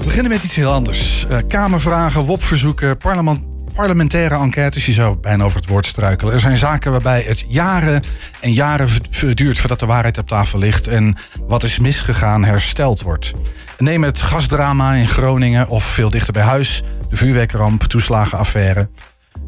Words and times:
We 0.00 0.06
beginnen 0.06 0.32
met 0.32 0.44
iets 0.44 0.56
heel 0.56 0.72
anders. 0.72 1.26
Uh, 1.30 1.38
kamervragen, 1.48 2.24
WOP-verzoeken, 2.24 2.96
parlement, 2.96 3.48
parlementaire 3.74 4.34
enquêtes. 4.34 4.86
Je 4.86 4.92
zou 4.92 5.16
bijna 5.16 5.44
over 5.44 5.60
het 5.60 5.68
woord 5.68 5.86
struikelen. 5.86 6.34
Er 6.34 6.40
zijn 6.40 6.56
zaken 6.56 6.90
waarbij 6.90 7.22
het 7.26 7.44
jaren 7.48 8.02
en 8.40 8.52
jaren 8.52 8.88
duurt 9.34 9.58
voordat 9.58 9.80
de 9.80 9.86
waarheid 9.86 10.18
op 10.18 10.28
tafel 10.28 10.58
ligt 10.58 10.86
en 10.86 11.16
wat 11.46 11.62
is 11.62 11.78
misgegaan 11.78 12.44
hersteld 12.44 13.02
wordt. 13.02 13.32
Neem 13.78 14.04
het 14.04 14.20
gasdrama 14.20 14.94
in 14.94 15.08
Groningen 15.08 15.68
of 15.68 15.84
veel 15.84 16.10
dichter 16.10 16.32
bij 16.32 16.42
huis, 16.42 16.82
de 17.10 17.16
vuurwerkramp, 17.16 17.82
toeslagenaffaire. 17.82 18.88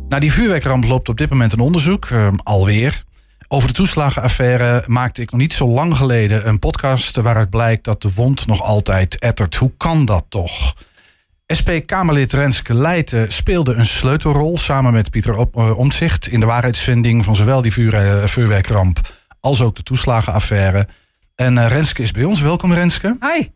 Na 0.09 0.19
die 0.19 0.33
vuurwerkramp 0.33 0.85
loopt 0.85 1.09
op 1.09 1.19
dit 1.19 1.31
moment 1.31 1.53
een 1.53 1.61
onderzoek, 1.61 2.09
uh, 2.11 2.29
alweer. 2.43 3.05
Over 3.55 3.69
de 3.69 3.75
toeslagenaffaire 3.75 4.85
maakte 4.87 5.23
ik 5.23 5.31
nog 5.31 5.41
niet 5.41 5.53
zo 5.53 5.69
lang 5.69 5.97
geleden 5.97 6.49
een 6.49 6.59
podcast 6.59 7.17
waaruit 7.17 7.51
blijkt 7.51 7.85
dat 7.85 8.03
de 8.03 8.13
wond 8.15 8.47
nog 8.47 8.63
altijd 8.63 9.19
ettert. 9.19 9.55
Hoe 9.55 9.73
kan 9.77 10.05
dat 10.05 10.25
toch? 10.29 10.75
SP-Kamerlid 11.47 12.33
Renske 12.33 12.75
Leijten 12.75 13.33
speelde 13.33 13.75
een 13.75 13.87
sleutelrol 13.87 14.59
samen 14.59 14.93
met 14.93 15.11
Pieter 15.11 15.47
eh, 15.53 15.79
Omtzigt 15.79 16.29
in 16.29 16.41
de 16.41 16.47
waarheidsvinding 16.47 17.25
van 17.25 17.37
zowel 17.37 17.63
die 17.63 17.73
vuur, 17.73 18.29
vuurwerkramp 18.29 19.13
als 19.41 19.63
ook 19.63 19.77
de 19.77 19.83
toeslagenaffaire. 19.83 20.89
En 21.35 21.57
uh, 21.57 21.67
Renske 21.67 22.03
is 22.03 22.11
bij 22.11 22.25
ons. 22.25 22.41
Welkom 22.41 22.73
Renske. 22.73 23.17
Hi. 23.21 23.47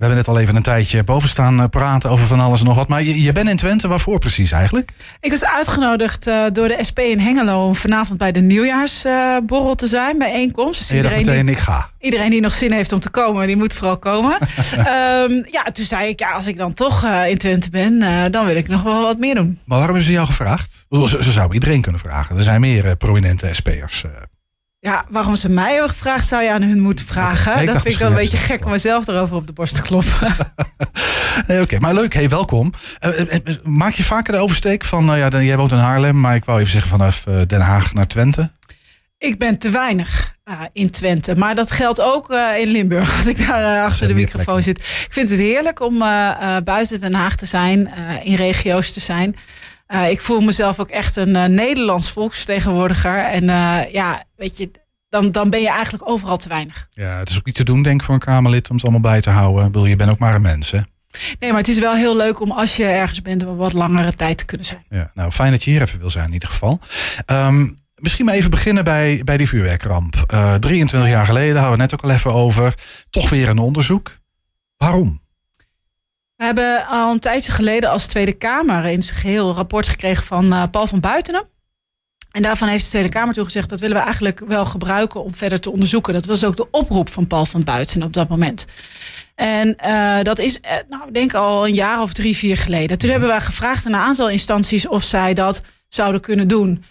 We 0.00 0.06
hebben 0.06 0.24
net 0.24 0.34
al 0.34 0.40
even 0.42 0.56
een 0.56 0.62
tijdje 0.62 1.04
boven 1.04 1.28
staan 1.28 1.60
eh, 1.60 1.68
praten 1.68 2.10
over 2.10 2.26
van 2.26 2.40
alles 2.40 2.60
en 2.60 2.66
nog 2.66 2.74
wat. 2.74 2.88
Maar 2.88 3.02
je, 3.02 3.22
je 3.22 3.32
bent 3.32 3.48
in 3.48 3.56
Twente, 3.56 3.88
waarvoor 3.88 4.18
precies 4.18 4.52
eigenlijk? 4.52 4.90
Ik 5.20 5.30
was 5.30 5.44
uitgenodigd 5.44 6.26
uh, 6.26 6.44
door 6.52 6.68
de 6.68 6.78
SP 6.88 6.98
in 6.98 7.18
Hengelo 7.18 7.66
om 7.66 7.74
vanavond 7.74 8.18
bij 8.18 8.32
de 8.32 8.40
nieuwjaarsborrel 8.40 9.68
uh, 9.68 9.74
te 9.74 9.86
zijn, 9.86 10.18
bijeenkomst. 10.18 10.78
Dus 10.78 10.92
iedereen 10.92 11.18
meteen, 11.18 11.46
die, 11.46 11.54
ik 11.54 11.60
ga. 11.60 11.90
Iedereen 11.98 12.30
die 12.30 12.40
nog 12.40 12.52
zin 12.52 12.72
heeft 12.72 12.92
om 12.92 13.00
te 13.00 13.10
komen, 13.10 13.46
die 13.46 13.56
moet 13.56 13.72
vooral 13.72 13.98
komen. 13.98 14.32
um, 14.32 15.46
ja, 15.56 15.62
toen 15.72 15.84
zei 15.84 16.08
ik, 16.08 16.18
ja, 16.18 16.32
als 16.32 16.46
ik 16.46 16.56
dan 16.56 16.74
toch 16.74 17.04
uh, 17.04 17.28
in 17.28 17.38
Twente 17.38 17.70
ben, 17.70 17.98
dan 18.32 18.46
wil 18.46 18.56
ik 18.56 18.68
nog 18.68 18.82
wel 18.82 19.02
wat 19.02 19.18
meer 19.18 19.34
doen. 19.34 19.46
Maar 19.46 19.78
waarom 19.78 19.84
hebben 19.84 20.02
ze 20.02 20.12
jou 20.12 20.26
gevraagd? 20.26 20.86
Ze, 20.90 21.18
ze 21.22 21.32
zou 21.32 21.54
iedereen 21.54 21.80
kunnen 21.80 22.00
vragen. 22.00 22.36
Er 22.36 22.42
zijn 22.42 22.60
meer 22.60 22.96
prominente 22.96 23.48
SP'ers. 23.52 24.04
Ja, 24.82 25.04
waarom 25.08 25.36
ze 25.36 25.48
mij 25.48 25.72
hebben 25.72 25.90
gevraagd, 25.90 26.28
zou 26.28 26.42
je 26.42 26.50
aan 26.52 26.62
hun 26.62 26.80
moeten 26.80 27.06
vragen. 27.06 27.66
Dat 27.66 27.82
vind 27.82 27.94
ik 27.94 28.00
wel 28.00 28.08
een 28.08 28.14
beetje 28.14 28.36
gek 28.36 28.64
om 28.64 28.70
mezelf 28.70 29.08
erover 29.08 29.36
op 29.36 29.46
de 29.46 29.52
borst 29.52 29.74
te 29.74 29.82
kloppen. 29.82 30.36
nee, 31.46 31.60
Oké, 31.60 31.78
maar 31.78 31.94
leuk. 31.94 32.14
Hey, 32.14 32.28
welkom. 32.28 32.72
Uh, 33.04 33.36
maak 33.64 33.92
je 33.92 34.04
vaker 34.04 34.32
de 34.32 34.38
oversteek 34.38 34.84
van, 34.84 35.04
nou 35.04 35.18
ja, 35.18 35.42
jij 35.42 35.56
woont 35.56 35.72
in 35.72 35.78
Haarlem, 35.78 36.20
maar 36.20 36.34
ik 36.34 36.44
wou 36.44 36.58
even 36.58 36.70
zeggen 36.70 36.90
vanaf 36.90 37.24
Den 37.46 37.60
Haag 37.60 37.94
naar 37.94 38.06
Twente? 38.06 38.52
Ik 39.18 39.38
ben 39.38 39.58
te 39.58 39.70
weinig 39.70 40.36
uh, 40.44 40.60
in 40.72 40.90
Twente. 40.90 41.36
Maar 41.36 41.54
dat 41.54 41.70
geldt 41.70 42.00
ook 42.00 42.30
uh, 42.30 42.58
in 42.58 42.68
Limburg, 42.68 43.14
als 43.16 43.26
ik 43.26 43.46
daar 43.46 43.76
uh, 43.76 43.84
achter 43.84 44.08
de 44.08 44.14
microfoon 44.14 44.62
zit. 44.62 44.78
Ik 44.78 45.08
vind 45.10 45.30
het 45.30 45.38
heerlijk 45.38 45.80
om 45.80 45.98
buiten 46.64 47.00
Den 47.00 47.14
Haag 47.14 47.36
te 47.36 47.46
zijn, 47.46 47.90
in 48.24 48.34
regio's 48.34 48.92
te 48.92 49.00
zijn. 49.00 49.36
Uh, 49.92 50.10
ik 50.10 50.20
voel 50.20 50.40
mezelf 50.40 50.80
ook 50.80 50.88
echt 50.88 51.16
een 51.16 51.28
uh, 51.28 51.44
Nederlands 51.44 52.10
volksvertegenwoordiger. 52.10 53.24
En 53.24 53.42
uh, 53.42 53.92
ja, 53.92 54.24
weet 54.36 54.56
je, 54.56 54.70
dan, 55.08 55.30
dan 55.30 55.50
ben 55.50 55.60
je 55.60 55.70
eigenlijk 55.70 56.08
overal 56.08 56.36
te 56.36 56.48
weinig. 56.48 56.88
Ja, 56.90 57.18
het 57.18 57.30
is 57.30 57.38
ook 57.38 57.46
niet 57.46 57.54
te 57.54 57.64
doen, 57.64 57.82
denk 57.82 58.00
ik, 58.00 58.06
voor 58.06 58.14
een 58.14 58.20
Kamerlid 58.20 58.68
om 58.70 58.74
het 58.76 58.84
allemaal 58.84 59.10
bij 59.10 59.20
te 59.20 59.30
houden. 59.30 59.66
Ik 59.66 59.72
bedoel, 59.72 59.86
je 59.86 59.96
bent 59.96 60.10
ook 60.10 60.18
maar 60.18 60.34
een 60.34 60.42
mens, 60.42 60.70
hè? 60.70 60.80
Nee, 61.38 61.50
maar 61.50 61.60
het 61.60 61.68
is 61.68 61.78
wel 61.78 61.94
heel 61.94 62.16
leuk 62.16 62.40
om 62.40 62.50
als 62.50 62.76
je 62.76 62.84
ergens 62.84 63.20
bent, 63.20 63.42
een 63.42 63.56
wat 63.56 63.72
langere 63.72 64.14
tijd 64.14 64.38
te 64.38 64.44
kunnen 64.44 64.66
zijn. 64.66 64.84
Ja, 64.88 65.10
nou, 65.14 65.30
fijn 65.30 65.50
dat 65.50 65.64
je 65.64 65.70
hier 65.70 65.82
even 65.82 65.98
wil 65.98 66.10
zijn 66.10 66.26
in 66.26 66.32
ieder 66.32 66.48
geval. 66.48 66.80
Um, 67.26 67.78
misschien 67.94 68.24
maar 68.24 68.34
even 68.34 68.50
beginnen 68.50 68.84
bij, 68.84 69.20
bij 69.24 69.36
die 69.36 69.48
vuurwerkramp. 69.48 70.14
23 70.60 71.10
jaar 71.10 71.26
geleden, 71.26 71.56
hadden 71.56 71.72
we 71.72 71.82
net 71.82 71.94
ook 71.94 72.02
al 72.02 72.10
even 72.10 72.32
over. 72.32 72.74
Toch 73.10 73.30
weer 73.30 73.48
een 73.48 73.58
onderzoek. 73.58 74.18
Waarom? 74.76 75.20
We 76.40 76.46
hebben 76.46 76.86
al 76.86 77.12
een 77.12 77.20
tijdje 77.20 77.52
geleden 77.52 77.90
als 77.90 78.06
Tweede 78.06 78.32
Kamer 78.32 78.84
in 78.84 79.02
zijn 79.02 79.18
geheel 79.18 79.48
een 79.48 79.54
rapport 79.54 79.88
gekregen 79.88 80.24
van 80.24 80.44
uh, 80.44 80.62
Paul 80.70 80.86
van 80.86 81.00
Buitenen. 81.00 81.48
En 82.30 82.42
daarvan 82.42 82.68
heeft 82.68 82.84
de 82.84 82.90
Tweede 82.90 83.08
Kamer 83.08 83.34
toen 83.34 83.44
gezegd 83.44 83.68
dat 83.68 83.80
willen 83.80 83.96
we 83.96 84.02
eigenlijk 84.02 84.40
wel 84.46 84.64
gebruiken 84.64 85.24
om 85.24 85.34
verder 85.34 85.60
te 85.60 85.70
onderzoeken. 85.70 86.12
Dat 86.12 86.24
was 86.24 86.44
ook 86.44 86.56
de 86.56 86.70
oproep 86.70 87.08
van 87.08 87.26
Paul 87.26 87.46
van 87.46 87.64
Buitenen 87.64 88.06
op 88.06 88.12
dat 88.12 88.28
moment. 88.28 88.64
En 89.34 89.76
uh, 89.86 90.22
dat 90.22 90.38
is, 90.38 90.58
uh, 90.58 90.70
nou, 90.88 91.06
ik 91.06 91.14
denk 91.14 91.34
al 91.34 91.66
een 91.66 91.74
jaar 91.74 92.02
of 92.02 92.12
drie, 92.12 92.36
vier 92.36 92.56
geleden. 92.56 92.98
Toen 92.98 93.10
hebben 93.10 93.28
wij 93.28 93.40
gevraagd 93.40 93.86
aan 93.86 93.92
een 93.92 94.00
aantal 94.00 94.28
instanties 94.28 94.88
of 94.88 95.02
zij 95.02 95.34
dat 95.34 95.62
zouden 95.88 96.20
kunnen 96.20 96.48
doen. 96.48 96.84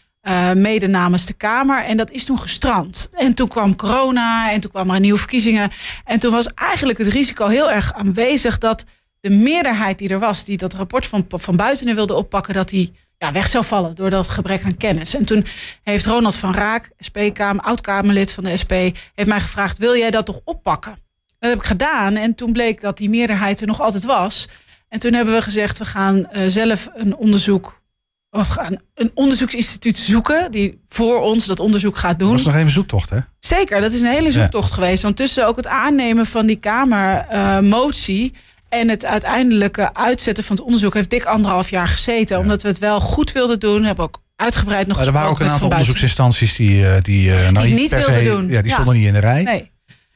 Mede 0.54 0.88
namens 0.88 1.26
de 1.26 1.34
Kamer. 1.34 1.84
En 1.84 1.98
dat 1.98 2.12
is 2.12 2.26
toen 2.26 2.40
gestrand. 2.40 3.10
En 3.12 3.34
toen 3.34 3.48
kwam 3.48 3.76
corona 3.76 4.52
en 4.52 4.62
toen 4.62 4.72
kwamen 4.72 4.94
er 4.94 5.00
nieuwe 5.00 5.18
verkiezingen. 5.18 5.72
En 6.06 6.20
toen 6.20 6.32
was 6.32 6.54
eigenlijk 6.54 6.98
het 6.98 7.08
risico 7.08 7.48
heel 7.48 7.72
erg 7.72 7.94
aanwezig 7.94 8.58
dat 8.58 8.86
de 9.20 9.30
meerderheid 9.30 9.98
die 9.98 10.10
er 10.10 10.20
was, 10.20 10.44
die 10.44 10.58
dat 10.58 10.74
rapport 10.74 11.06
van, 11.06 11.26
van 11.30 11.56
buiten 11.56 11.96
wilde 11.96 12.16
oppakken, 12.16 12.54
dat 12.54 12.70
die 12.70 12.92
ja, 13.18 13.32
weg 13.32 13.50
zou 13.50 13.66
vallen 13.66 13.96
door 13.96 14.10
dat 14.10 14.28
gebrek 14.28 14.64
aan 14.64 14.78
kennis. 14.78 15.16
En 15.16 15.26
toen 15.26 15.46
heeft 15.84 16.06
Ronald 16.06 16.36
van 16.36 16.54
Raak, 16.54 16.92
SP-kamer, 16.98 17.64
oud-Kamerlid 17.64 18.32
van 18.32 18.44
de 18.44 18.58
SP, 18.62 18.72
heeft 18.72 19.30
mij 19.30 19.40
gevraagd: 19.40 19.78
wil 19.78 19.96
jij 19.96 20.12
dat 20.12 20.26
toch 20.26 20.42
oppakken? 20.44 20.98
Dat 21.40 21.50
heb 21.50 21.60
ik 21.60 21.66
gedaan. 21.66 22.16
En 22.16 22.36
toen 22.36 22.54
bleek 22.54 22.82
dat 22.82 22.98
die 22.98 23.10
meerderheid 23.10 23.62
er 23.62 23.68
nog 23.68 23.82
altijd 23.82 24.04
was. 24.04 24.48
En 24.90 25.00
toen 25.00 25.14
hebben 25.14 25.34
we 25.34 25.42
gezegd: 25.42 25.78
we 25.78 25.86
gaan 25.86 26.18
uh, 26.18 26.44
zelf 26.48 26.90
een 26.94 27.16
onderzoek. 27.16 27.78
Of 28.32 28.48
gaan 28.48 28.78
een 28.94 29.12
onderzoeksinstituut 29.14 29.98
zoeken 29.98 30.52
die 30.52 30.82
voor 30.88 31.22
ons 31.22 31.46
dat 31.46 31.60
onderzoek 31.60 31.98
gaat 31.98 32.20
doen. 32.20 32.28
Dat 32.28 32.38
was 32.38 32.54
nog 32.54 32.56
even 32.56 32.72
zoektocht, 32.72 33.10
hè? 33.10 33.20
Zeker, 33.40 33.82
dat 33.82 33.92
is 33.92 34.02
een 34.02 34.12
hele 34.12 34.32
zoektocht 34.32 34.70
ja. 34.70 34.74
geweest. 34.74 35.04
Want 35.04 35.16
tussen 35.16 35.48
ook 35.48 35.56
het 35.56 35.68
aannemen 35.68 36.26
van 36.26 36.46
die 36.46 36.56
Kamermotie. 36.56 38.32
Uh, 38.34 38.40
en 38.70 38.90
het 38.90 39.06
uiteindelijke 39.06 39.94
uitzetten 39.94 40.44
van 40.44 40.56
het 40.56 40.66
onderzoek 40.66 40.94
heeft 40.94 41.10
dik 41.10 41.26
anderhalf 41.26 41.70
jaar 41.70 41.88
gezeten. 41.88 42.36
Ja. 42.36 42.42
Omdat 42.42 42.62
we 42.62 42.68
het 42.68 42.80
wel 42.80 43.00
goed 43.00 43.32
wilden 43.32 43.60
doen. 43.60 43.84
Hebben 43.84 44.06
ook 44.06 44.22
uitgebreid 44.36 44.88
nog 44.88 44.98
gesproken. 44.98 45.22
Er 45.22 45.26
waren 45.26 45.30
ook 45.30 45.40
een 45.40 45.54
aantal 45.54 45.70
onderzoeksinstanties 45.70 46.56
die, 46.56 46.82
uh, 46.82 46.96
die, 47.00 47.28
uh, 47.28 47.50
nou, 47.50 47.66
die 47.66 47.76
niet 47.76 47.92
wilden 47.92 48.24
doen. 48.24 48.48
Ja, 48.48 48.62
die 48.62 48.72
stonden 48.72 48.96
niet 48.96 49.06
in 49.06 49.14
de 49.14 49.20
rij. 49.20 49.44
Nee. 49.44 49.72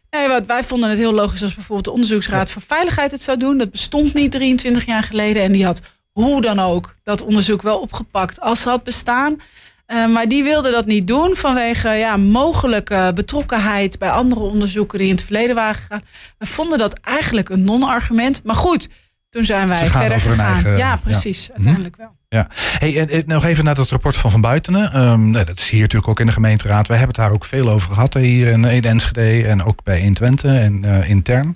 Nee, 0.09 0.27
wat 0.27 0.45
wij 0.45 0.63
vonden 0.63 0.89
het 0.89 0.97
heel 0.97 1.13
logisch 1.13 1.41
als 1.41 1.53
bijvoorbeeld 1.53 1.85
de 1.85 1.91
Onderzoeksraad 1.91 2.49
voor 2.49 2.61
Veiligheid 2.61 3.11
het 3.11 3.21
zou 3.21 3.37
doen. 3.37 3.57
Dat 3.57 3.71
bestond 3.71 4.13
niet 4.13 4.31
23 4.31 4.85
jaar 4.85 5.03
geleden. 5.03 5.43
En 5.43 5.51
die 5.51 5.65
had 5.65 5.81
hoe 6.11 6.41
dan 6.41 6.59
ook 6.59 6.95
dat 7.03 7.21
onderzoek 7.21 7.61
wel 7.61 7.79
opgepakt 7.79 8.41
als 8.41 8.61
ze 8.61 8.69
had 8.69 8.83
bestaan. 8.83 9.41
Uh, 9.87 10.13
maar 10.13 10.27
die 10.27 10.43
wilde 10.43 10.71
dat 10.71 10.85
niet 10.85 11.07
doen 11.07 11.35
vanwege 11.35 11.89
ja, 11.89 12.17
mogelijke 12.17 13.11
betrokkenheid 13.15 13.99
bij 13.99 14.09
andere 14.11 14.41
onderzoeken 14.41 14.99
die 14.99 15.07
in 15.07 15.15
het 15.15 15.23
verleden 15.23 15.55
waren 15.55 15.75
gegaan. 15.75 16.01
We 16.37 16.45
vonden 16.45 16.77
dat 16.77 16.93
eigenlijk 16.93 17.49
een 17.49 17.63
non-argument. 17.63 18.43
Maar 18.43 18.55
goed, 18.55 18.89
toen 19.29 19.43
zijn 19.43 19.67
wij 19.67 19.87
verder 19.87 20.19
gegaan. 20.19 20.53
Eigen, 20.53 20.77
ja, 20.77 20.95
precies. 20.95 21.45
Ja. 21.45 21.53
Uiteindelijk 21.53 21.95
wel. 21.95 22.15
Ja. 22.29 22.47
Hey, 22.77 23.07
en, 23.07 23.23
nog 23.25 23.45
even 23.45 23.63
naar 23.63 23.75
dat 23.75 23.89
rapport 23.89 24.15
van 24.15 24.31
Van 24.31 24.41
Buitenen. 24.41 25.01
Um, 25.01 25.31
dat 25.31 25.59
is 25.59 25.69
hier 25.69 25.81
natuurlijk 25.81 26.11
ook 26.11 26.19
in 26.19 26.25
de 26.25 26.31
gemeenteraad. 26.31 26.87
We 26.87 26.95
hebben 26.95 27.15
het 27.15 27.25
daar 27.25 27.33
ook 27.33 27.45
veel 27.45 27.69
over 27.69 27.93
gehad. 27.93 28.13
Hier 28.13 28.47
in, 28.47 28.65
in 28.65 28.83
Enschede 28.83 29.47
en 29.47 29.63
ook 29.63 29.83
bij 29.83 30.01
in 30.01 30.13
Twente 30.13 30.47
en 30.47 30.83
uh, 30.85 31.09
intern. 31.09 31.55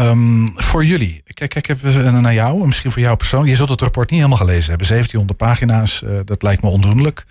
Um, 0.00 0.52
voor 0.54 0.84
jullie, 0.84 1.22
kijk, 1.34 1.50
kijk 1.50 1.68
even 1.68 2.22
naar 2.22 2.34
jou, 2.34 2.66
misschien 2.66 2.90
voor 2.90 3.02
jou 3.02 3.16
persoonlijk. 3.16 3.50
Je 3.50 3.56
zult 3.56 3.68
het 3.68 3.80
rapport 3.80 4.10
niet 4.10 4.18
helemaal 4.20 4.46
gelezen 4.46 4.68
hebben. 4.68 4.88
1700 4.88 5.38
pagina's, 5.38 6.02
uh, 6.02 6.18
dat 6.24 6.42
lijkt 6.42 6.62
me 6.62 6.68
ondoenlijk. 6.68 7.24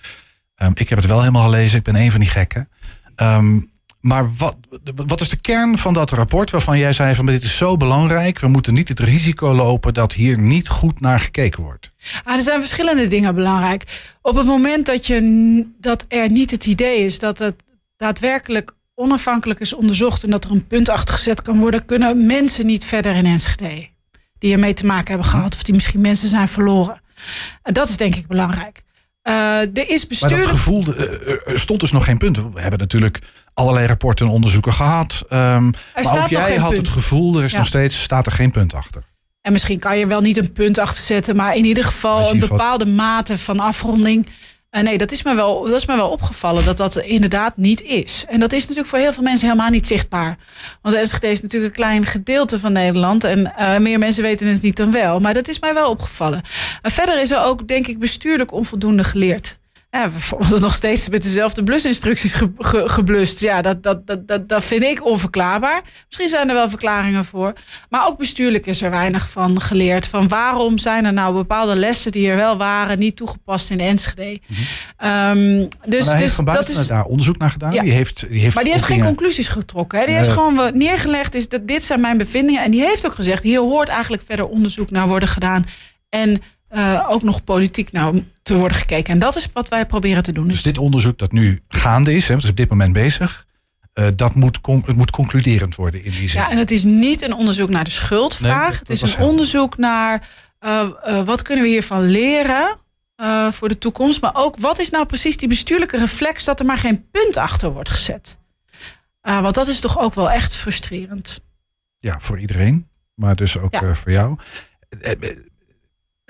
Um, 0.58 0.72
ik 0.74 0.90
heb 0.90 0.98
het 0.98 1.08
wel 1.08 1.20
helemaal 1.20 1.44
gelezen, 1.44 1.78
ik 1.78 1.84
ben 1.84 1.96
een 1.96 2.12
van 2.12 2.20
die 2.20 2.30
gekken. 2.30 2.70
Um, 3.16 3.72
maar 4.02 4.36
wat, 4.38 4.56
wat 4.96 5.22
is 5.22 5.30
de 5.30 5.42
kern 5.42 5.78
van 5.78 5.94
dat 5.94 6.12
rapport 6.12 6.52
waarvan 6.52 6.80
jij 6.80 6.94
zei 6.94 7.16
van 7.16 7.26
dit 7.26 7.44
is 7.44 7.58
zo 7.58 7.78
belangrijk, 7.78 8.40
we 8.40 8.48
moeten 8.48 8.74
niet 8.74 8.90
het 8.90 9.00
risico 9.00 9.54
lopen 9.54 9.94
dat 9.94 10.14
hier 10.14 10.40
niet 10.40 10.68
goed 10.68 11.00
naar 11.00 11.20
gekeken 11.20 11.64
wordt? 11.64 11.92
Ah, 12.24 12.36
er 12.36 12.42
zijn 12.42 12.60
verschillende 12.60 13.08
dingen 13.08 13.36
belangrijk. 13.36 14.16
Op 14.22 14.36
het 14.36 14.46
moment 14.46 14.86
dat, 14.86 15.08
je, 15.08 15.68
dat 15.80 16.06
er 16.08 16.32
niet 16.32 16.52
het 16.52 16.66
idee 16.66 17.00
is 17.00 17.20
dat 17.20 17.40
het 17.40 17.56
daadwerkelijk 17.98 18.76
onafhankelijk 19.00 19.60
is 19.60 19.74
onderzocht 19.74 20.24
en 20.24 20.30
dat 20.30 20.44
er 20.44 20.52
een 20.52 20.68
punt 20.68 20.90
achter 20.90 21.14
gezet 21.14 21.42
kan 21.42 21.60
worden, 21.60 21.86
kunnen 21.86 22.26
mensen 22.26 22.66
niet 22.66 22.86
verder 22.86 23.16
in 23.16 23.26
Enschede. 23.26 23.90
Die 24.40 24.54
ermee 24.54 24.74
te 24.74 24.86
maken 24.86 25.08
hebben 25.08 25.28
gehad 25.28 25.54
of 25.54 25.64
die 25.64 25.74
misschien 25.74 26.02
mensen 26.02 26.30
zijn 26.30 26.48
verloren. 26.48 27.02
En 27.64 27.74
dat 27.74 27.90
is 27.90 27.98
denk 27.98 28.16
ik 28.16 28.28
belangrijk. 28.28 28.84
Uh, 29.24 29.60
er 29.60 29.90
is 29.90 30.08
bestuurlijk... 30.08 30.42
Maar 30.42 30.52
dat 30.52 30.60
gevoel, 30.60 30.84
uh, 30.88 31.52
er 31.54 31.60
stond 31.60 31.80
dus 31.80 31.92
nog 31.92 32.06
geen 32.06 32.18
punt. 32.18 32.38
We 32.38 32.62
hebben 32.62 32.80
natuurlijk 32.80 33.20
allerlei 33.54 33.88
rapporten 33.88 34.26
en 34.26 34.32
onderzoeken 34.32 34.74
gehad. 34.74 35.24
Um, 35.30 35.72
maar 36.04 36.24
ook 36.24 36.30
jij 36.30 36.56
had 36.56 36.70
punt. 36.70 36.88
het 36.88 36.96
gevoel, 36.96 37.38
er 37.38 37.44
is 37.44 37.52
ja. 37.52 37.58
nog 37.58 37.68
steeds, 37.68 38.04
staat 38.04 38.26
er 38.26 38.32
geen 38.32 38.52
punt 38.52 38.74
achter. 38.74 39.04
En 39.42 39.52
misschien 39.52 39.80
kan 39.80 39.98
je 39.98 40.08
wel 40.08 40.22
niet 40.22 40.38
een 40.38 40.52
punt 40.52 40.78
achter 40.78 41.04
zetten, 41.04 41.36
maar 41.36 41.56
in 41.56 41.66
ieder 41.66 41.84
geval 41.84 42.32
een 42.32 42.40
bepaalde 42.40 42.86
mate 42.86 43.38
van 43.38 43.60
afronding 43.60 44.28
Uh, 44.72 44.82
nee, 44.82 44.98
dat 44.98 45.12
is, 45.12 45.24
me 45.24 45.36
wel, 45.36 45.64
dat 45.64 45.74
is 45.74 45.86
me 45.86 45.96
wel 45.96 46.10
opgevallen 46.10 46.66
dat 46.66 46.78
dat 46.78 46.96
inderdaad 46.98 47.58
niet 47.58 47.82
is. 47.82 48.26
En 48.28 48.40
dat 48.40 48.54
is 48.54 48.62
natuurlijk 48.62 48.88
voor 48.88 49.00
heel 49.00 49.14
veel 49.14 49.24
mensen 49.24 49.48
helemaal 49.48 49.70
niet 49.70 49.88
zichtbaar. 49.88 50.38
Want 50.82 50.96
Enschede 50.96 51.28
is 51.28 51.42
natuurlijk 51.42 51.72
een 51.72 51.84
klein 51.84 52.06
gedeelte 52.06 52.60
van 52.60 52.72
Nederland. 52.72 53.24
En 53.24 53.54
uh, 53.60 53.78
meer 53.78 54.00
mensen 54.00 54.24
weten 54.24 54.48
het 54.48 54.62
niet 54.62 54.78
dan 54.78 54.92
wel. 54.92 55.20
Maar 55.20 55.34
dat 55.34 55.48
is 55.48 55.60
mij 55.60 55.74
wel 55.74 55.90
opgevallen. 55.90 56.42
Uh, 56.84 56.92
verder 56.92 57.22
is 57.22 57.32
er 57.32 57.44
ook, 57.44 57.68
denk 57.68 57.88
ik, 57.88 58.00
bestuurlijk 58.00 58.52
onvoldoende 58.52 59.04
geleerd. 59.04 59.60
Ja, 59.90 60.10
we 60.10 60.18
worden 60.30 60.62
nog 60.62 60.76
steeds 60.76 61.10
met 61.10 61.24
dezelfde 61.24 61.64
blusinstructies 61.64 62.34
ge, 62.34 62.52
ge, 62.58 62.90
geblust. 62.90 63.40
Ja, 63.40 63.62
dat, 63.62 63.84
dat, 63.84 64.08
dat, 64.08 64.28
dat, 64.28 64.50
dat 64.50 64.64
vind 64.64 64.84
ik 64.84 65.06
onverklaarbaar. 65.06 65.82
Misschien 66.06 66.30
zijn 66.30 66.50
er 66.50 66.56
wel 66.56 66.70
verklaringen 66.70 67.26
voor. 67.26 67.54
Maar 67.90 68.08
ook 68.08 68.18
bestuurlijk 68.18 68.66
is 68.66 68.82
er 68.82 68.90
weinig 68.90 69.30
van 69.30 69.62
geleerd. 69.62 70.08
Van 70.08 70.28
waarom 70.28 70.78
zijn 70.78 71.06
er 71.06 71.14
nou 71.14 71.34
bepaalde 71.34 71.76
lessen 71.76 72.12
die 72.12 72.30
er 72.30 72.36
wel 72.36 72.58
waren... 72.58 73.00
niet 73.00 73.16
toegepast 73.16 73.70
in 73.72 73.80
Enschede. 73.80 74.40
Mm 74.48 74.56
-hmm. 74.98 75.68
dus 75.86 76.06
dus 76.06 76.36
dat 76.36 76.70
is 76.70 76.88
daar 76.88 77.04
onderzoek 77.04 77.38
naar 77.38 77.50
gedaan. 77.50 77.74
Ja. 77.74 77.82
Die 77.82 77.92
heeft, 77.92 78.26
die 78.30 78.40
heeft 78.40 78.56
maar 78.56 78.64
die 78.64 78.74
heeft 78.74 78.86
geen 78.86 79.04
conclusies 79.04 79.48
getrokken. 79.48 80.00
Hè? 80.00 80.06
Die 80.06 80.16
heeft 80.16 80.30
gewoon 80.30 80.78
neergelegd, 80.78 81.36
is 81.36 81.50
dat 81.50 81.68
dit 81.68 81.84
zijn 81.84 82.02
mijn 82.02 82.18
bevindingen. 82.18 82.64
En 82.64 82.72
die 82.72 82.82
heeft 82.82 83.06
ook 83.06 83.16
gezegd, 83.16 83.44
hier 83.44 83.60
hoort 83.60 83.90
eigenlijk 83.90 84.24
verder 84.26 84.48
onderzoek 84.48 84.92
naar 84.92 85.08
worden 85.08 85.30
gedaan. 85.30 85.66
En 86.10 86.42
uh, 86.72 87.06
ook 87.10 87.24
nog 87.24 87.44
politiek 87.44 87.92
nou 87.92 88.24
te 88.42 88.56
worden 88.56 88.78
gekeken. 88.78 89.14
En 89.14 89.20
dat 89.20 89.36
is 89.36 89.48
wat 89.54 89.68
wij 89.70 89.86
proberen 89.86 90.24
te 90.24 90.32
doen. 90.32 90.48
Dus 90.48 90.62
dit 90.62 90.78
onderzoek 90.78 91.18
dat 91.18 91.32
nu 91.32 91.62
gaande 91.68 92.16
is, 92.16 92.28
hè, 92.28 92.34
het 92.34 92.44
is 92.44 92.50
op 92.50 92.56
dit 92.56 92.70
moment 92.70 92.94
bezig. 92.94 93.46
Uh, 93.94 94.08
dat 94.16 94.36
moet, 94.36 94.60
het 94.86 94.96
moet 94.96 95.12
concluderend 95.12 95.76
worden 95.76 96.04
in 96.04 96.12
die 96.12 96.30
zin. 96.30 96.42
Ja, 96.42 96.50
en 96.50 96.58
het 96.58 96.72
is 96.72 96.84
niet 96.84 97.22
een 97.22 97.34
onderzoek 97.34 97.70
naar 97.70 97.84
de 97.84 97.90
schuldvraag. 97.90 98.70
Nee, 98.70 98.80
het 98.80 98.90
is 98.90 99.02
een 99.02 99.20
onderzoek 99.20 99.78
naar 99.78 100.28
uh, 100.60 100.90
wat 101.26 101.42
kunnen 101.42 101.64
we 101.64 101.70
hiervan 101.70 102.04
leren 102.04 102.78
voor 103.50 103.68
de 103.68 103.78
toekomst. 103.78 104.22
Maar 104.22 104.32
ook 104.34 104.58
wat 104.58 104.80
is 104.80 104.90
nou 104.90 105.06
precies 105.06 105.38
die 105.38 105.48
bestuurlijke 105.48 105.98
reflex 105.98 106.44
dat 106.44 106.60
er 106.60 106.66
maar 106.66 106.78
geen 106.78 107.10
punt 107.12 107.38
achter 107.38 107.72
wordt 107.72 107.90
gezet. 107.90 108.38
want 109.22 109.54
dat 109.54 109.68
is 109.68 109.80
toch 109.80 110.00
ook 110.00 110.14
wel 110.14 110.32
echt 110.32 110.56
frustrerend. 110.56 111.40
Ja, 112.00 112.20
voor 112.20 112.40
iedereen. 112.40 112.88
Maar 113.14 113.36
dus 113.36 113.60
ook 113.60 113.74
ja. 113.74 113.96
voor 113.96 114.12
jou. 114.12 114.38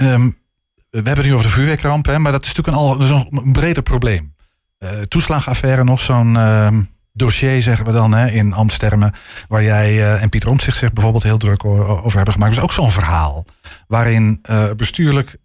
Um, 0.02 0.38
we 0.90 0.98
hebben 1.04 1.16
het 1.16 1.26
nu 1.26 1.34
over 1.34 1.46
de 1.46 1.52
vuurwerkramp, 1.52 2.06
hè, 2.06 2.20
maar 2.20 2.32
dat 2.32 2.46
is 2.46 2.48
natuurlijk 2.48 2.78
een, 2.78 2.84
al, 2.84 2.98
dus 2.98 3.10
een, 3.10 3.28
een 3.46 3.52
breder 3.52 3.84
probleem. 3.84 4.36
Uh, 4.80 4.90
toeslagaffaire, 4.90 5.84
nog 5.84 6.02
zo'n 6.02 6.36
uh, 6.36 6.68
dossier, 7.14 7.62
zeggen 7.62 7.86
we 7.86 7.92
dan, 7.92 8.14
hè, 8.14 8.28
in 8.28 8.54
ambtstermen. 8.54 9.14
Waar 9.48 9.64
jij 9.64 9.94
uh, 9.94 10.22
en 10.22 10.30
Pieter 10.30 10.50
Omtzigt 10.50 10.78
zich 10.78 10.94
bijvoorbeeld 10.94 11.24
heel 11.24 11.38
druk 11.38 11.66
over 11.66 12.16
hebben 12.16 12.34
gemaakt. 12.34 12.54
Dus 12.54 12.64
ook 12.64 12.72
zo'n 12.72 12.92
verhaal. 12.92 13.46
Waarin 13.88 14.42
bestuurlijk 14.76 15.38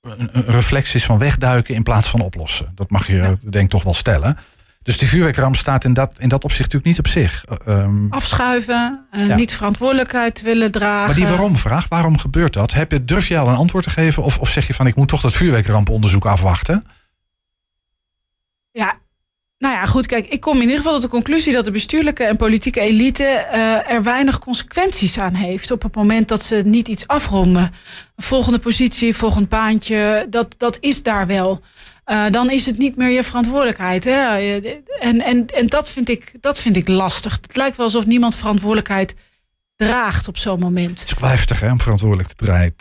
een, 0.00 0.28
een 0.32 0.44
reflex 0.44 0.94
is 0.94 1.04
van 1.04 1.18
wegduiken 1.18 1.74
in 1.74 1.82
plaats 1.82 2.08
van 2.08 2.20
oplossen. 2.20 2.72
Dat 2.74 2.90
mag 2.90 3.06
je, 3.06 3.16
ja. 3.16 3.36
denk 3.40 3.64
ik, 3.64 3.70
toch 3.70 3.82
wel 3.82 3.94
stellen. 3.94 4.38
Dus 4.86 4.98
die 4.98 5.08
vuurwerkramp 5.08 5.56
staat 5.56 5.84
in 5.84 5.92
dat, 5.92 6.18
in 6.18 6.28
dat 6.28 6.44
opzicht 6.44 6.72
natuurlijk 6.72 6.86
niet 6.86 6.98
op 6.98 7.08
zich. 7.08 7.44
Um, 7.68 8.06
Afschuiven, 8.10 9.06
uh, 9.12 9.26
ja. 9.26 9.34
niet 9.34 9.52
verantwoordelijkheid 9.52 10.42
willen 10.42 10.70
dragen. 10.72 11.06
Maar 11.06 11.14
die 11.14 11.26
waarom 11.26 11.56
vraag, 11.56 11.88
waarom 11.88 12.18
gebeurt 12.18 12.52
dat? 12.52 12.72
Heb 12.72 12.92
je, 12.92 13.04
durf 13.04 13.28
je 13.28 13.38
al 13.38 13.48
een 13.48 13.54
antwoord 13.54 13.84
te 13.84 13.90
geven? 13.90 14.22
Of, 14.22 14.38
of 14.38 14.50
zeg 14.50 14.66
je 14.66 14.74
van 14.74 14.86
ik 14.86 14.94
moet 14.94 15.08
toch 15.08 15.20
dat 15.20 15.32
vuurwerkramponderzoek 15.32 16.26
afwachten? 16.26 16.84
Ja, 18.70 18.98
nou 19.58 19.74
ja, 19.74 19.86
goed, 19.86 20.06
kijk, 20.06 20.26
ik 20.26 20.40
kom 20.40 20.56
in 20.56 20.62
ieder 20.62 20.76
geval 20.76 20.92
tot 20.92 21.02
de 21.02 21.08
conclusie 21.08 21.52
dat 21.52 21.64
de 21.64 21.70
bestuurlijke 21.70 22.24
en 22.24 22.36
politieke 22.36 22.80
elite 22.80 23.46
uh, 23.52 23.90
er 23.90 24.02
weinig 24.02 24.38
consequenties 24.38 25.18
aan 25.18 25.34
heeft 25.34 25.70
op 25.70 25.82
het 25.82 25.94
moment 25.94 26.28
dat 26.28 26.42
ze 26.42 26.62
niet 26.64 26.88
iets 26.88 27.06
afronden. 27.06 27.70
Volgende 28.16 28.58
positie, 28.58 29.16
volgend 29.16 29.48
baantje, 29.48 30.26
dat, 30.30 30.54
dat 30.58 30.78
is 30.80 31.02
daar 31.02 31.26
wel. 31.26 31.60
Uh, 32.06 32.24
dan 32.30 32.50
is 32.50 32.66
het 32.66 32.78
niet 32.78 32.96
meer 32.96 33.10
je 33.10 33.22
verantwoordelijkheid. 33.22 34.04
Hè? 34.04 34.36
En, 35.00 35.20
en, 35.20 35.46
en 35.46 35.66
dat, 35.66 35.90
vind 35.90 36.08
ik, 36.08 36.32
dat 36.40 36.58
vind 36.58 36.76
ik 36.76 36.88
lastig. 36.88 37.38
Het 37.42 37.56
lijkt 37.56 37.76
wel 37.76 37.86
alsof 37.86 38.06
niemand 38.06 38.36
verantwoordelijkheid 38.36 39.14
draagt 39.76 40.28
op 40.28 40.38
zo'n 40.38 40.58
moment. 40.58 41.00
Het 41.00 41.12
is 41.20 41.28
heftig 41.28 41.60
hè, 41.60 41.70
om 41.70 41.80
verantwoordelijk 41.80 42.28
te 42.28 42.44
draaien. 42.44 42.74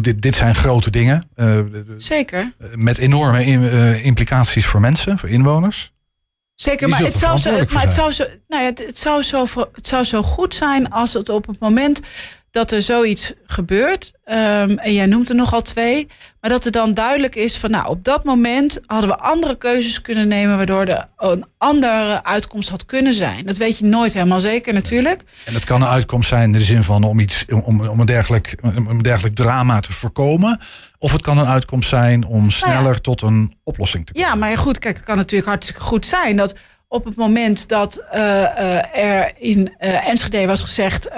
Dit, 0.00 0.22
dit 0.22 0.34
zijn 0.34 0.54
grote 0.54 0.90
dingen. 0.90 1.28
Uh, 1.36 1.58
Zeker. 1.96 2.52
Met 2.74 2.98
enorme 2.98 3.46
uh, 3.46 4.04
implicaties 4.04 4.66
voor 4.66 4.80
mensen, 4.80 5.18
voor 5.18 5.28
inwoners. 5.28 5.92
Zeker, 6.54 6.88
maar, 6.88 7.00
het 7.02 7.16
zou, 7.16 7.38
zo, 7.38 7.50
maar 7.72 7.82
het, 7.82 7.92
zou 7.92 8.12
zo, 8.12 8.24
nou 8.48 8.62
ja, 8.62 8.68
het, 8.68 8.86
het, 8.86 8.98
zou 8.98 9.22
zo, 9.22 9.46
het 9.72 9.86
zou 9.86 10.04
zo 10.04 10.22
goed 10.22 10.54
zijn 10.54 10.90
als 10.90 11.12
het 11.12 11.28
op 11.28 11.46
het 11.46 11.60
moment 11.60 12.00
dat 12.50 12.70
er 12.70 12.82
zoiets 12.82 13.32
gebeurt. 13.44 14.12
Um, 14.24 14.78
en 14.78 14.94
jij 14.94 15.06
noemt 15.06 15.28
er 15.28 15.34
nogal 15.34 15.62
twee. 15.62 16.08
Maar 16.40 16.50
dat 16.50 16.64
er 16.64 16.72
dan 16.72 16.94
duidelijk 16.94 17.34
is 17.34 17.56
van 17.56 17.70
nou, 17.70 17.88
op 17.88 18.04
dat 18.04 18.24
moment 18.24 18.80
hadden 18.86 19.10
we 19.10 19.16
andere 19.16 19.58
keuzes 19.58 20.00
kunnen 20.00 20.28
nemen. 20.28 20.56
Waardoor 20.56 20.84
er 20.84 21.08
een 21.16 21.44
andere 21.58 22.24
uitkomst 22.24 22.68
had 22.68 22.86
kunnen 22.86 23.14
zijn. 23.14 23.44
Dat 23.44 23.56
weet 23.56 23.78
je 23.78 23.84
nooit 23.84 24.12
helemaal 24.12 24.40
zeker 24.40 24.72
natuurlijk. 24.72 25.22
En 25.44 25.52
dat 25.52 25.64
kan 25.64 25.82
een 25.82 25.88
uitkomst 25.88 26.28
zijn 26.28 26.42
in 26.42 26.52
de 26.52 26.60
zin 26.60 26.84
van 26.84 27.04
om 27.04 27.20
iets 27.20 27.44
om, 27.64 27.86
om 27.86 28.00
een, 28.00 28.06
dergelijk, 28.06 28.54
een 28.62 29.02
dergelijk 29.02 29.34
drama 29.34 29.80
te 29.80 29.92
voorkomen. 29.92 30.60
Of 30.98 31.12
het 31.12 31.22
kan 31.22 31.38
een 31.38 31.46
uitkomst 31.46 31.88
zijn 31.88 32.24
om 32.24 32.50
sneller 32.50 32.82
nou 32.82 32.94
ja. 32.94 33.00
tot 33.00 33.22
een 33.22 33.54
oplossing 33.64 34.06
te 34.06 34.12
komen. 34.12 34.28
Ja, 34.28 34.34
maar 34.34 34.58
goed, 34.58 34.78
kijk, 34.78 34.96
het 34.96 35.04
kan 35.04 35.16
natuurlijk 35.16 35.48
hartstikke 35.50 35.80
goed 35.80 36.06
zijn 36.06 36.36
dat 36.36 36.54
op 36.90 37.04
het 37.04 37.16
moment 37.16 37.68
dat 37.68 38.04
uh, 38.14 38.20
uh, 38.20 38.96
er 38.96 39.32
in 39.36 39.74
uh, 39.80 40.08
Enschede 40.08 40.46
was 40.46 40.62
gezegd: 40.62 41.08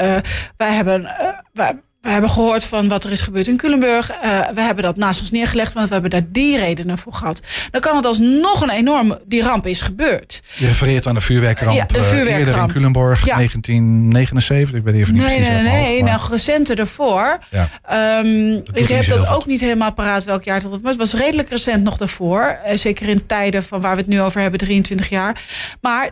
wij 0.56 0.72
hebben. 0.72 1.10
Wij, 1.52 1.82
we 2.02 2.10
hebben 2.10 2.30
gehoord 2.30 2.64
van 2.64 2.88
wat 2.88 3.04
er 3.04 3.10
is 3.10 3.20
gebeurd 3.20 3.46
in 3.46 3.56
Culemburg. 3.56 4.10
Uh, 4.10 4.48
we 4.54 4.60
hebben 4.60 4.84
dat 4.84 4.96
naast 4.96 5.20
ons 5.20 5.30
neergelegd, 5.30 5.72
want 5.72 5.86
we 5.86 5.92
hebben 5.92 6.10
daar 6.10 6.26
die 6.28 6.58
redenen 6.58 6.98
voor 6.98 7.12
gehad. 7.12 7.42
Dan 7.70 7.80
kan 7.80 7.96
het 7.96 8.04
alsnog 8.04 8.60
een 8.60 8.70
enorm, 8.70 9.18
die 9.26 9.42
ramp 9.42 9.66
is 9.66 9.80
gebeurd. 9.80 10.40
Je 10.54 10.66
refereert 10.66 11.06
aan 11.06 11.14
de 11.14 11.20
vuurwerkramp, 11.20 11.76
ja, 11.76 11.84
de 11.84 12.02
vuurwerkramp. 12.02 12.46
eerder 12.46 12.62
in 12.62 12.68
Culemburg, 12.68 13.26
ja. 13.26 13.34
1979. 13.36 14.78
Ik 14.78 14.84
weet 14.84 14.94
even 14.94 15.12
niet 15.12 15.22
nee, 15.22 15.34
precies. 15.34 15.52
Nee, 15.52 15.62
nee, 15.62 15.82
nee. 15.82 16.02
Nou, 16.02 16.20
recenter 16.30 16.78
ervoor. 16.78 17.38
Ja. 17.50 18.18
Um, 18.18 18.62
ik 18.72 18.88
heb 18.88 19.06
dat 19.06 19.28
ook 19.28 19.46
niet 19.46 19.60
helemaal 19.60 19.92
paraat 19.92 20.24
welk 20.24 20.44
jaar 20.44 20.60
dat 20.60 20.70
was. 20.70 20.80
Maar 20.80 20.90
het 20.90 21.00
was 21.00 21.14
redelijk 21.14 21.48
recent 21.48 21.82
nog 21.82 21.96
daarvoor. 21.96 22.58
Uh, 22.66 22.76
zeker 22.76 23.08
in 23.08 23.26
tijden 23.26 23.62
van 23.62 23.80
waar 23.80 23.94
we 23.94 24.00
het 24.00 24.10
nu 24.10 24.20
over 24.20 24.40
hebben, 24.40 24.60
23 24.60 25.08
jaar. 25.08 25.40
Maar 25.80 26.10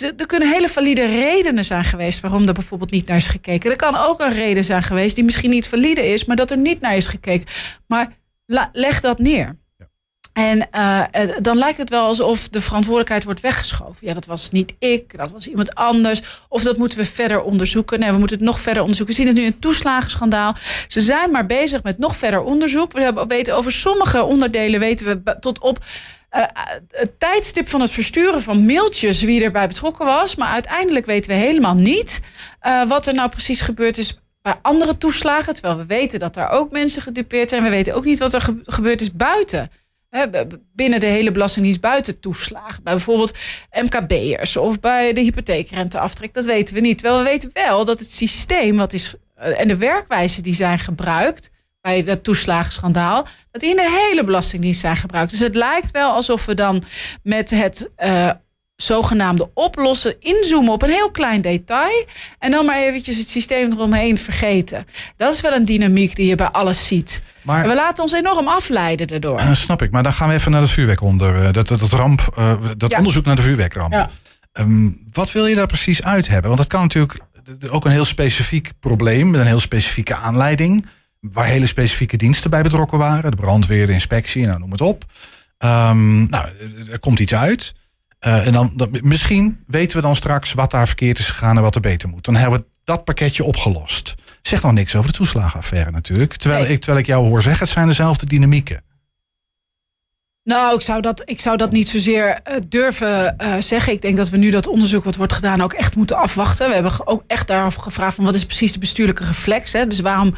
er 0.00 0.26
kunnen 0.26 0.52
hele 0.52 0.68
valide 0.68 1.04
redenen 1.04 1.64
zijn 1.64 1.84
geweest 1.84 2.20
waarom 2.20 2.46
er 2.46 2.52
bijvoorbeeld 2.54 2.90
niet 2.90 3.06
naar 3.06 3.16
is 3.16 3.26
gekeken. 3.26 3.70
Er 3.70 3.76
kan 3.76 3.96
ook 3.96 4.20
een 4.20 4.32
reden 4.32 4.64
zijn 4.64 4.82
geweest 4.82 5.14
die 5.14 5.24
misschien 5.24 5.50
niet 5.50 5.68
valide 5.68 6.06
is, 6.06 6.24
maar 6.24 6.36
dat 6.36 6.50
er 6.50 6.58
niet 6.58 6.80
naar 6.80 6.96
is 6.96 7.06
gekeken. 7.06 7.46
Maar 7.86 8.18
leg 8.72 9.00
dat 9.00 9.18
neer. 9.18 9.62
En 10.34 10.68
uh, 10.76 11.02
dan 11.42 11.56
lijkt 11.56 11.78
het 11.78 11.90
wel 11.90 12.06
alsof 12.06 12.48
de 12.48 12.60
verantwoordelijkheid 12.60 13.24
wordt 13.24 13.40
weggeschoven. 13.40 14.06
Ja, 14.06 14.14
dat 14.14 14.26
was 14.26 14.50
niet 14.50 14.74
ik, 14.78 15.18
dat 15.18 15.32
was 15.32 15.48
iemand 15.48 15.74
anders. 15.74 16.22
Of 16.48 16.62
dat 16.62 16.76
moeten 16.76 16.98
we 16.98 17.04
verder 17.04 17.42
onderzoeken. 17.42 18.00
Nee, 18.00 18.10
we 18.10 18.18
moeten 18.18 18.36
het 18.36 18.46
nog 18.46 18.60
verder 18.60 18.82
onderzoeken. 18.82 19.16
We 19.16 19.22
zien 19.22 19.30
het 19.30 19.40
nu 19.40 19.44
het 19.44 19.60
toeslagenschandaal. 19.60 20.54
Ze 20.88 21.00
zijn 21.00 21.30
maar 21.30 21.46
bezig 21.46 21.82
met 21.82 21.98
nog 21.98 22.16
verder 22.16 22.42
onderzoek. 22.42 22.92
We 22.92 23.24
weten 23.28 23.56
over 23.56 23.72
sommige 23.72 24.22
onderdelen 24.22 24.80
weten 24.80 25.06
we 25.06 25.38
tot 25.38 25.58
op 25.58 25.78
uh, 26.32 26.42
het 26.90 27.20
tijdstip 27.20 27.68
van 27.68 27.80
het 27.80 27.90
versturen 27.90 28.42
van 28.42 28.66
mailtjes 28.66 29.22
wie 29.22 29.44
erbij 29.44 29.68
betrokken 29.68 30.06
was. 30.06 30.36
Maar 30.36 30.48
uiteindelijk 30.48 31.06
weten 31.06 31.30
we 31.30 31.36
helemaal 31.36 31.74
niet 31.74 32.20
wat 32.88 33.06
er 33.06 33.14
nou 33.14 33.28
precies 33.28 33.60
gebeurd 33.60 33.98
is 33.98 34.18
bij 34.42 34.54
andere 34.62 34.98
toeslagen. 34.98 35.54
Terwijl 35.54 35.76
we 35.76 35.86
weten 35.86 36.18
dat 36.18 36.34
daar 36.34 36.50
ook 36.50 36.70
mensen 36.70 37.02
gedupeerd 37.02 37.50
zijn. 37.50 37.62
We 37.62 37.70
weten 37.70 37.94
ook 37.94 38.04
niet 38.04 38.18
wat 38.18 38.34
er 38.34 38.40
ge 38.40 38.60
gebeurd 38.62 39.00
is 39.00 39.12
buiten. 39.12 39.70
Binnen 40.72 41.00
de 41.00 41.06
hele 41.06 41.30
belastingdienst 41.30 41.80
buiten 41.80 42.20
toeslagen. 42.20 42.82
Bij 42.82 42.92
bijvoorbeeld 42.92 43.38
MKB'ers 43.70 44.56
of 44.56 44.80
bij 44.80 45.12
de 45.12 45.20
hypotheekrenteaftrek. 45.20 46.34
Dat 46.34 46.44
weten 46.44 46.74
we 46.74 46.80
niet. 46.80 46.98
Terwijl 46.98 47.22
we 47.22 47.30
weten 47.30 47.50
wel 47.52 47.84
dat 47.84 47.98
het 47.98 48.12
systeem 48.12 48.76
wat 48.76 48.92
is, 48.92 49.14
uh, 49.38 49.60
en 49.60 49.68
de 49.68 49.76
werkwijze 49.76 50.42
die 50.42 50.54
zijn 50.54 50.78
gebruikt 50.78 51.50
bij 51.80 52.02
dat 52.02 52.24
toeslagenschandaal, 52.24 53.26
dat 53.50 53.60
die 53.60 53.70
in 53.70 53.76
de 53.76 54.08
hele 54.08 54.24
Belastingdienst 54.24 54.80
zijn 54.80 54.96
gebruikt. 54.96 55.30
Dus 55.30 55.40
het 55.40 55.56
lijkt 55.56 55.90
wel 55.90 56.12
alsof 56.12 56.46
we 56.46 56.54
dan 56.54 56.82
met 57.22 57.50
het 57.50 57.88
uh, 57.98 58.30
zogenaamde 58.84 59.50
oplossen 59.54 60.16
inzoomen 60.20 60.72
op 60.72 60.82
een 60.82 60.90
heel 60.90 61.10
klein 61.10 61.40
detail 61.40 62.04
en 62.38 62.50
dan 62.50 62.66
maar 62.66 62.76
eventjes 62.76 63.18
het 63.18 63.28
systeem 63.28 63.72
eromheen 63.72 64.18
vergeten. 64.18 64.86
Dat 65.16 65.32
is 65.32 65.40
wel 65.40 65.52
een 65.52 65.64
dynamiek 65.64 66.16
die 66.16 66.26
je 66.26 66.34
bij 66.34 66.48
alles 66.48 66.86
ziet. 66.86 67.22
Maar, 67.42 67.62
en 67.62 67.68
we 67.68 67.74
laten 67.74 68.02
ons 68.02 68.12
enorm 68.12 68.48
afleiden 68.48 69.06
daardoor. 69.06 69.40
Uh, 69.40 69.54
snap 69.54 69.82
ik, 69.82 69.90
maar 69.90 70.02
dan 70.02 70.14
gaan 70.14 70.28
we 70.28 70.34
even 70.34 70.50
naar 70.50 70.60
het 70.60 70.70
vuurwerk 70.70 71.00
onder. 71.00 71.36
Uh, 71.36 71.52
dat, 71.52 71.68
dat, 71.68 71.78
dat, 71.78 71.92
ramp, 71.92 72.34
uh, 72.38 72.52
dat 72.76 72.90
ja. 72.90 72.98
onderzoek 72.98 73.24
naar 73.24 73.36
de 73.36 73.42
vuurwerkramp. 73.42 73.92
Ja. 73.92 74.10
Um, 74.52 75.00
wat 75.12 75.32
wil 75.32 75.46
je 75.46 75.54
daar 75.54 75.66
precies 75.66 76.02
uit 76.02 76.28
hebben? 76.28 76.46
Want 76.46 76.58
dat 76.58 76.68
kan 76.68 76.82
natuurlijk 76.82 77.18
ook 77.70 77.84
een 77.84 77.90
heel 77.90 78.04
specifiek 78.04 78.70
probleem 78.80 79.30
met 79.30 79.40
een 79.40 79.46
heel 79.46 79.60
specifieke 79.60 80.16
aanleiding 80.16 80.86
waar 81.20 81.46
hele 81.46 81.66
specifieke 81.66 82.16
diensten 82.16 82.50
bij 82.50 82.62
betrokken 82.62 82.98
waren. 82.98 83.30
De 83.30 83.36
brandweer, 83.36 83.86
de 83.86 83.92
inspectie, 83.92 84.46
nou, 84.46 84.58
noem 84.58 84.70
het 84.70 84.80
op. 84.80 85.04
Um, 85.58 86.30
nou, 86.30 86.48
er 86.90 86.98
komt 86.98 87.18
iets 87.18 87.34
uit. 87.34 87.74
Uh, 88.26 88.46
en 88.46 88.52
dan, 88.52 88.72
dan, 88.76 88.98
misschien 89.00 89.64
weten 89.66 89.96
we 89.96 90.02
dan 90.02 90.16
straks 90.16 90.52
wat 90.52 90.70
daar 90.70 90.86
verkeerd 90.86 91.18
is 91.18 91.30
gegaan 91.30 91.56
en 91.56 91.62
wat 91.62 91.74
er 91.74 91.80
beter 91.80 92.08
moet. 92.08 92.24
Dan 92.24 92.36
hebben 92.36 92.58
we 92.58 92.64
dat 92.84 93.04
pakketje 93.04 93.44
opgelost. 93.44 94.14
Zeg 94.42 94.62
nog 94.62 94.72
niks 94.72 94.96
over 94.96 95.10
de 95.10 95.16
toeslagenaffaire 95.16 95.90
natuurlijk. 95.90 96.36
Terwijl, 96.36 96.62
nee. 96.62 96.72
ik, 96.72 96.78
terwijl 96.78 96.98
ik 96.98 97.06
jou 97.06 97.26
hoor 97.26 97.42
zeggen, 97.42 97.62
het 97.62 97.72
zijn 97.72 97.86
dezelfde 97.86 98.26
dynamieken. 98.26 98.82
Nou, 100.44 100.74
ik 100.74 100.80
zou 100.80 101.00
dat, 101.00 101.22
ik 101.24 101.40
zou 101.40 101.56
dat 101.56 101.72
niet 101.72 101.88
zozeer 101.88 102.28
uh, 102.28 102.56
durven 102.68 103.36
uh, 103.42 103.54
zeggen. 103.58 103.92
Ik 103.92 104.02
denk 104.02 104.16
dat 104.16 104.28
we 104.28 104.36
nu 104.36 104.50
dat 104.50 104.66
onderzoek 104.66 105.04
wat 105.04 105.16
wordt 105.16 105.32
gedaan 105.32 105.60
ook 105.62 105.72
echt 105.72 105.96
moeten 105.96 106.16
afwachten. 106.16 106.68
We 106.68 106.74
hebben 106.74 107.06
ook 107.06 107.22
echt 107.26 107.46
daarover 107.46 107.80
gevraagd 107.80 108.14
van 108.14 108.24
wat 108.24 108.34
is 108.34 108.44
precies 108.44 108.72
de 108.72 108.78
bestuurlijke 108.78 109.24
reflex. 109.24 109.72
Hè? 109.72 109.86
Dus 109.86 110.00
waarom 110.00 110.34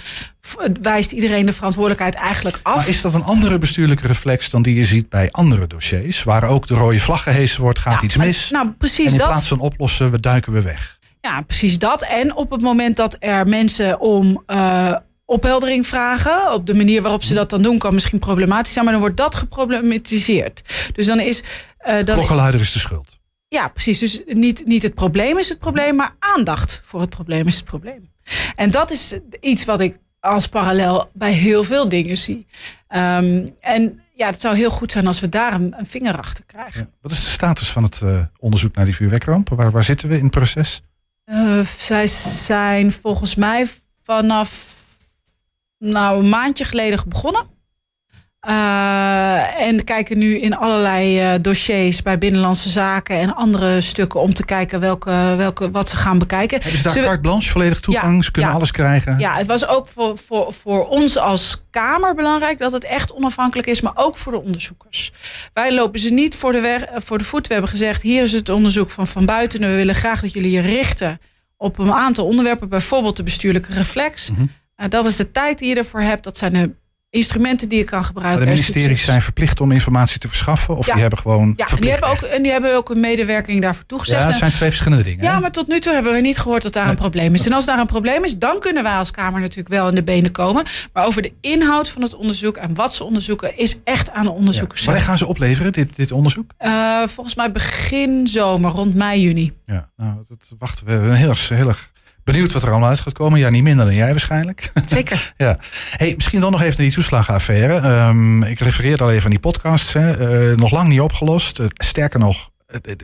wijst 0.83 1.13
iedereen 1.13 1.47
de 1.47 1.53
verantwoordelijkheid 1.53 2.15
eigenlijk 2.15 2.61
af. 2.63 2.77
Maar 2.77 2.89
is 2.89 3.01
dat 3.01 3.15
een 3.15 3.23
andere 3.23 3.59
bestuurlijke 3.59 4.07
reflex 4.07 4.51
dan 4.51 4.63
die 4.63 4.75
je 4.75 4.85
ziet 4.85 5.09
bij 5.09 5.31
andere 5.31 5.67
dossiers? 5.67 6.23
Waar 6.23 6.45
ook 6.45 6.67
de 6.67 6.75
rode 6.75 7.01
vlag 7.01 7.23
gehezen 7.23 7.61
wordt, 7.61 7.79
gaat 7.79 8.03
iets 8.03 8.17
mis. 8.17 8.51
Nou, 8.51 8.71
precies 8.71 9.07
en 9.07 9.13
in 9.13 9.19
dat. 9.19 9.29
plaats 9.29 9.49
van 9.49 9.61
oplossen, 9.61 10.11
we 10.11 10.21
duiken 10.21 10.53
we 10.53 10.61
weg. 10.61 10.99
Ja, 11.21 11.41
precies 11.41 11.79
dat. 11.79 12.03
En 12.03 12.35
op 12.35 12.51
het 12.51 12.63
moment 12.63 12.97
dat 12.97 13.17
er 13.19 13.49
mensen 13.49 14.01
om 14.01 14.43
eh, 14.47 14.95
opheldering 15.26 15.87
vragen, 15.87 16.52
op 16.52 16.66
de 16.66 16.75
manier 16.75 17.02
waarop 17.02 17.23
ze 17.23 17.35
dat 17.35 17.50
dan 17.50 17.62
doen, 17.62 17.78
kan 17.78 17.95
misschien 17.95 18.18
problematisch 18.18 18.73
zijn, 18.73 18.85
maar 18.85 18.92
dan 18.95 19.02
wordt 19.02 19.16
dat 19.16 19.35
geproblematiseerd. 19.35 20.62
Dus 20.92 21.06
dan 21.06 21.21
is. 21.21 21.42
eh 21.78 21.95
dan, 22.04 22.16
Klokkenluider 22.16 22.61
is 22.61 22.73
de 22.73 22.78
schuld. 22.78 23.18
ja, 23.49 23.68
precies. 23.68 23.99
Dus 23.99 24.21
niet, 24.26 24.62
niet 24.66 24.83
het 24.83 24.95
probleem 24.95 25.38
is 25.38 25.49
het 25.49 25.59
probleem, 25.59 25.97
maar 25.97 26.14
aandacht 26.18 26.83
voor 26.85 27.00
het 27.00 27.11
probleem 27.11 27.47
is 27.47 27.54
het 27.56 27.64
probleem. 27.64 28.11
En 28.54 28.71
dat 28.71 28.90
is 28.90 29.18
iets 29.40 29.64
wat 29.64 29.80
ik 29.80 29.99
als 30.21 30.49
parallel 30.49 31.11
bij 31.12 31.33
heel 31.33 31.64
veel 31.64 31.88
dingen 31.88 32.18
zie. 32.18 32.47
Ehm, 32.88 33.47
en 33.61 34.00
ja, 34.14 34.26
het 34.26 34.40
zou 34.40 34.56
heel 34.56 34.71
goed 34.71 34.92
zijn 34.92 35.06
als 35.06 35.21
we 35.21 35.28
daar 35.28 35.52
een, 35.52 35.75
een 35.78 35.87
vinger 35.87 36.18
achter 36.18 36.45
krijgen. 36.47 36.80
Ja. 36.80 36.99
Wat 37.00 37.11
is 37.12 37.25
de 37.25 37.30
status 37.30 37.68
van 37.71 37.83
het 37.83 38.00
eh, 38.02 38.18
onderzoek 38.38 38.75
naar 38.75 38.85
die 38.85 38.95
vuurwerkrampen? 38.95 39.56
Waar, 39.56 39.71
waar 39.71 39.85
zitten 39.85 40.09
we 40.09 40.16
in 40.16 40.23
het 40.23 40.30
proces? 40.30 40.83
Eh, 41.25 41.61
zij 41.78 42.06
zijn 42.06 42.92
volgens 42.92 43.35
mij 43.35 43.66
vanaf 44.02 44.75
nou, 45.78 46.18
een 46.18 46.28
maandje 46.28 46.64
geleden 46.64 47.00
begonnen. 47.09 47.54
Eh, 48.47 49.61
en 49.61 49.85
kijken 49.85 50.18
nu 50.18 50.38
in 50.38 50.56
allerlei 50.56 51.21
eh, 51.21 51.40
dossiers 51.40 52.02
bij 52.02 52.18
Binnenlandse 52.18 52.68
Zaken 52.68 53.21
en 53.21 53.35
andere 53.35 53.80
stukken 53.80 54.21
om 54.21 54.35
te 54.35 54.45
kijken 54.45 54.80
welke, 54.80 55.35
welke, 55.37 55.71
wat 55.71 55.88
ze 55.88 55.97
gaan 55.97 56.18
bekijken. 56.18 56.61
Hebben 56.61 56.76
ze 56.76 56.83
daar 56.83 56.92
Zullen 56.92 57.09
carte 57.09 57.23
blanche, 57.23 57.50
volledig 57.50 57.80
toegang? 57.80 58.16
Ja, 58.16 58.23
ze 58.23 58.30
kunnen 58.30 58.50
ja. 58.50 58.56
alles 58.56 58.71
krijgen? 58.71 59.18
Ja, 59.18 59.37
het 59.37 59.47
was 59.47 59.66
ook 59.66 59.88
voor, 59.88 60.18
voor, 60.18 60.52
voor 60.52 60.88
ons 60.88 61.18
als 61.18 61.62
Kamer 61.71 62.14
belangrijk 62.14 62.59
dat 62.59 62.73
het 62.73 62.85
echt 62.85 63.12
onafhankelijk 63.12 63.68
is, 63.68 63.80
maar 63.80 63.92
ook 63.95 64.16
voor 64.16 64.33
de 64.33 64.42
onderzoekers. 64.42 65.12
Wij 65.52 65.75
lopen 65.75 66.00
ze 66.00 66.09
niet 66.09 66.35
voor 66.35 66.52
de, 66.52 66.59
eh, 66.59 67.00
voor 67.00 67.18
de 67.18 67.25
voet. 67.25 67.47
We 67.47 67.52
hebben 67.52 67.71
gezegd: 67.71 68.02
hier 68.02 68.23
is 68.23 68.33
het 68.33 68.49
onderzoek 68.49 68.90
van 68.90 69.06
Van 69.06 69.26
Buiten. 69.26 69.61
We 69.61 69.75
willen 69.75 69.95
graag 69.95 70.21
dat 70.21 70.33
jullie 70.33 70.50
je 70.50 70.61
richten 70.61 71.21
op 71.56 71.78
een 71.78 71.92
aantal 71.92 72.26
onderwerpen, 72.26 72.68
bijvoorbeeld 72.68 73.16
de 73.16 73.23
bestuurlijke 73.23 73.73
reflex. 73.73 74.30
Mhm. 74.30 74.45
Dat 74.88 75.04
is 75.06 75.16
de 75.16 75.30
tijd 75.30 75.59
die 75.59 75.68
je 75.68 75.75
ervoor 75.75 76.00
hebt. 76.00 76.25
Dat 76.25 76.37
zijn 76.38 76.52
de 76.52 76.75
instrumenten 77.11 77.68
die 77.68 77.78
je 77.78 77.85
kan 77.85 77.99
Maar 77.99 78.06
gebruiken. 78.06 78.40
de 78.47 78.50
ministeries 78.52 79.04
zijn 79.04 79.23
verplicht 79.23 79.61
om 79.61 79.73
informatie 79.73 80.18
te 80.18 80.28
verschaffen? 80.28 80.76
Of 80.76 80.87
Ja. 80.87 80.92
die 80.92 81.00
hebben 81.00 81.18
gewoon 81.18 81.52
Ja, 81.56 81.66
en 81.68 81.76
die, 81.80 81.90
hebben 81.90 82.09
ook, 82.11 82.21
en 82.21 82.42
die 82.42 82.52
hebben 82.52 82.76
ook 82.76 82.90
een 82.90 83.00
medewerking 83.00 83.62
daarvoor 83.62 83.87
toegezegd. 83.87 84.21
Ja, 84.23 84.26
het 84.28 84.37
zijn 84.37 84.52
twee 84.52 84.68
verschillende 84.68 85.04
dingen. 85.04 85.25
Ja, 85.25 85.35
hè? 85.35 85.40
maar 85.40 85.50
tot 85.52 85.68
nu 85.68 85.80
toe 85.80 85.92
hebben 85.92 86.12
we 86.12 86.21
niet 86.21 86.38
gehoord 86.38 86.62
dat 86.62 86.73
daar 86.73 86.88
een 86.88 86.97
probleem 86.97 87.35
is. 87.35 87.47
En 87.47 87.52
als 87.52 87.64
daar 87.64 87.78
een 87.78 87.87
probleem 87.87 88.25
is, 88.25 88.38
dan 88.38 88.61
kunnen 88.61 88.83
wij 88.83 88.92
als 88.92 89.11
Kamer 89.11 89.40
natuurlijk 89.40 89.68
wel 89.68 89.88
in 89.88 89.95
de 89.95 90.02
benen 90.02 90.30
komen. 90.33 90.64
Maar 90.92 91.06
over 91.06 91.23
de 91.23 91.33
inhoud 91.40 91.88
van 91.88 92.02
het 92.02 92.14
onderzoek 92.14 92.56
en 92.56 92.75
wat 92.75 92.95
ze 92.95 93.04
onderzoeken, 93.04 93.56
is 93.59 93.78
echt 93.85 94.11
aan 94.11 94.25
de 94.25 94.30
Ja. 94.30 94.37
onderzoekers. 94.37 94.85
Wanneer 94.85 95.02
zelf. 95.02 95.16
gaan 95.18 95.26
ze 95.26 95.33
opleveren, 95.33 95.73
dit, 95.73 95.97
dit 95.97 96.12
onderzoek? 96.12 96.50
Eh, 96.59 97.02
volgens 97.06 97.35
mij 97.37 97.52
begin 97.52 98.28
zomer, 98.28 98.71
rond 98.71 98.95
mei, 98.95 99.21
juni. 99.21 99.52
Ja, 99.66 99.90
nou, 99.97 100.14
dat 100.28 100.50
wachten 100.59 100.87
we. 100.87 101.16
Heel 101.16 101.28
erg, 101.28 101.49
heel 101.49 101.68
erg 101.68 101.90
benieuwd 102.26 102.52
wat 102.52 102.62
er 102.62 102.71
allemaal 102.71 102.88
uit 102.88 103.00
gaat 103.00 103.12
komen. 103.12 103.38
Ja, 103.38 103.49
niet 103.49 103.62
minder 103.62 103.87
dan 103.87 103.95
jij 103.95 104.11
waarschijnlijk. 104.11 104.73
Zeker. 104.87 105.33
ja. 105.37 105.59
Hey, 105.90 106.12
misschien 106.16 106.40
dan 106.40 106.50
nog 106.50 106.61
even 106.61 106.75
naar 106.76 106.87
die 106.87 106.95
toeslagenaffaire. 106.95 107.75
Ehm, 107.75 108.42
ik 108.42 108.59
refereerde 108.59 109.02
al 109.02 109.11
even 109.11 109.25
aan 109.25 109.30
die 109.30 109.38
podcasts. 109.38 109.92
Hè. 109.92 110.11
Eh, 110.50 110.56
nog 110.56 110.71
lang 110.71 110.88
niet 110.88 111.00
opgelost. 111.00 111.59
Eh, 111.59 111.66
sterker 111.75 112.18
nog, 112.18 112.50
het, 112.66 112.87
het, 112.87 113.02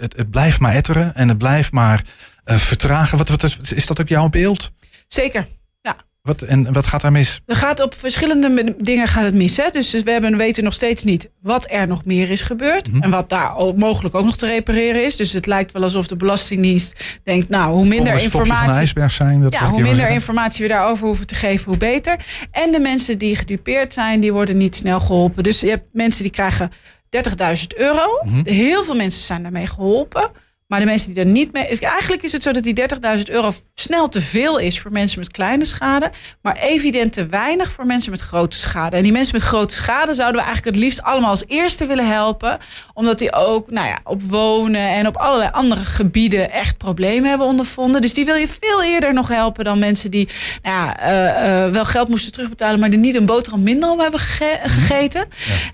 het, 0.00 0.12
het, 0.16 0.30
blijft 0.30 0.60
maar 0.60 0.74
etteren 0.74 1.14
en 1.14 1.28
het 1.28 1.38
blijft 1.38 1.72
maar 1.72 2.02
eh, 2.44 2.56
vertragen. 2.56 3.18
Wat, 3.18 3.28
wat 3.28 3.42
is, 3.42 3.58
is 3.74 3.86
dat 3.86 4.00
ook 4.00 4.08
jouw 4.08 4.28
beeld? 4.28 4.72
Zeker. 5.06 5.46
Wat, 6.28 6.42
en 6.42 6.72
wat 6.72 6.86
gaat 6.86 7.00
daar 7.00 7.12
mis? 7.12 7.40
Er 7.46 7.56
gaat 7.56 7.80
op 7.80 7.94
verschillende 7.94 8.74
dingen 8.78 9.06
gaat 9.06 9.24
het 9.24 9.34
mis. 9.34 9.56
Hè? 9.56 9.64
Dus 9.72 9.90
we 9.90 10.10
hebben, 10.10 10.36
weten 10.36 10.64
nog 10.64 10.72
steeds 10.72 11.04
niet 11.04 11.30
wat 11.42 11.66
er 11.70 11.86
nog 11.86 12.04
meer 12.04 12.30
is 12.30 12.42
gebeurd. 12.42 12.92
Mhm. 12.92 13.02
En 13.02 13.10
wat 13.10 13.28
daar 13.28 13.56
ook 13.56 13.76
mogelijk 13.76 14.14
ook 14.14 14.24
nog 14.24 14.36
te 14.36 14.46
repareren 14.46 15.04
is. 15.04 15.16
Dus 15.16 15.32
het 15.32 15.46
lijkt 15.46 15.72
wel 15.72 15.82
alsof 15.82 16.06
de 16.06 16.16
Belastingdienst 16.16 17.20
denkt, 17.24 17.48
nou, 17.48 17.72
hoe 17.72 17.86
minder 17.86 18.12
informatie. 18.22 19.10
zijn. 19.10 19.42
Dat 19.42 19.52
Ja, 19.52 19.66
hoe 19.66 19.82
minder 19.82 20.08
informatie 20.08 20.62
we 20.62 20.72
daarover 20.72 21.06
hoeven 21.06 21.26
te 21.26 21.34
geven, 21.34 21.64
hoe 21.64 21.76
beter. 21.76 22.16
En 22.50 22.72
de 22.72 22.78
mensen 22.78 23.18
die 23.18 23.36
gedupeerd 23.36 23.92
zijn, 23.92 24.20
die 24.20 24.32
worden 24.32 24.56
niet 24.56 24.76
snel 24.76 25.00
geholpen. 25.00 25.42
Dus 25.42 25.60
je 25.60 25.68
hebt 25.68 25.86
mensen 25.92 26.22
die 26.22 26.32
krijgen 26.32 26.70
30.000 27.08 27.76
euro. 27.76 28.20
Mhm. 28.22 28.40
Heel 28.44 28.84
veel 28.84 28.96
mensen 28.96 29.22
zijn 29.22 29.42
daarmee 29.42 29.66
geholpen. 29.66 30.30
Maar 30.68 30.80
de 30.80 30.86
mensen 30.86 31.14
die 31.14 31.24
er 31.24 31.30
niet 31.30 31.52
mee... 31.52 31.78
Eigenlijk 31.80 32.22
is 32.22 32.32
het 32.32 32.42
zo 32.42 32.52
dat 32.52 32.62
die 32.62 32.80
30.000 33.16 33.22
euro 33.24 33.52
snel 33.74 34.08
te 34.08 34.20
veel 34.20 34.58
is 34.58 34.80
voor 34.80 34.92
mensen 34.92 35.18
met 35.18 35.30
kleine 35.30 35.64
schade. 35.64 36.10
Maar 36.42 36.56
evident 36.56 37.12
te 37.12 37.26
weinig 37.26 37.70
voor 37.70 37.86
mensen 37.86 38.10
met 38.10 38.20
grote 38.20 38.56
schade. 38.56 38.96
En 38.96 39.02
die 39.02 39.12
mensen 39.12 39.34
met 39.34 39.42
grote 39.46 39.74
schade 39.74 40.14
zouden 40.14 40.40
we 40.40 40.46
eigenlijk 40.46 40.76
het 40.76 40.84
liefst 40.84 41.02
allemaal 41.02 41.30
als 41.30 41.44
eerste 41.46 41.86
willen 41.86 42.08
helpen. 42.08 42.58
Omdat 42.94 43.18
die 43.18 43.32
ook 43.32 43.70
nou 43.70 43.86
ja, 43.86 44.00
op 44.04 44.22
wonen 44.22 44.88
en 44.88 45.06
op 45.06 45.16
allerlei 45.16 45.50
andere 45.52 45.80
gebieden 45.80 46.50
echt 46.50 46.76
problemen 46.78 47.28
hebben 47.28 47.46
ondervonden. 47.46 48.00
Dus 48.00 48.14
die 48.14 48.24
wil 48.24 48.34
je 48.36 48.48
veel 48.60 48.82
eerder 48.82 49.12
nog 49.14 49.28
helpen 49.28 49.64
dan 49.64 49.78
mensen 49.78 50.10
die 50.10 50.28
nou 50.62 50.76
ja, 50.76 50.98
eh, 50.98 51.64
eh, 51.64 51.72
wel 51.72 51.84
geld 51.84 52.08
moesten 52.08 52.32
terugbetalen. 52.32 52.80
Maar 52.80 52.90
die 52.90 52.98
niet 52.98 53.14
een 53.14 53.26
boterham 53.26 53.62
minder 53.62 53.90
om 53.90 54.00
hebben 54.00 54.20
gege- 54.20 54.68
gegeten. 54.68 55.20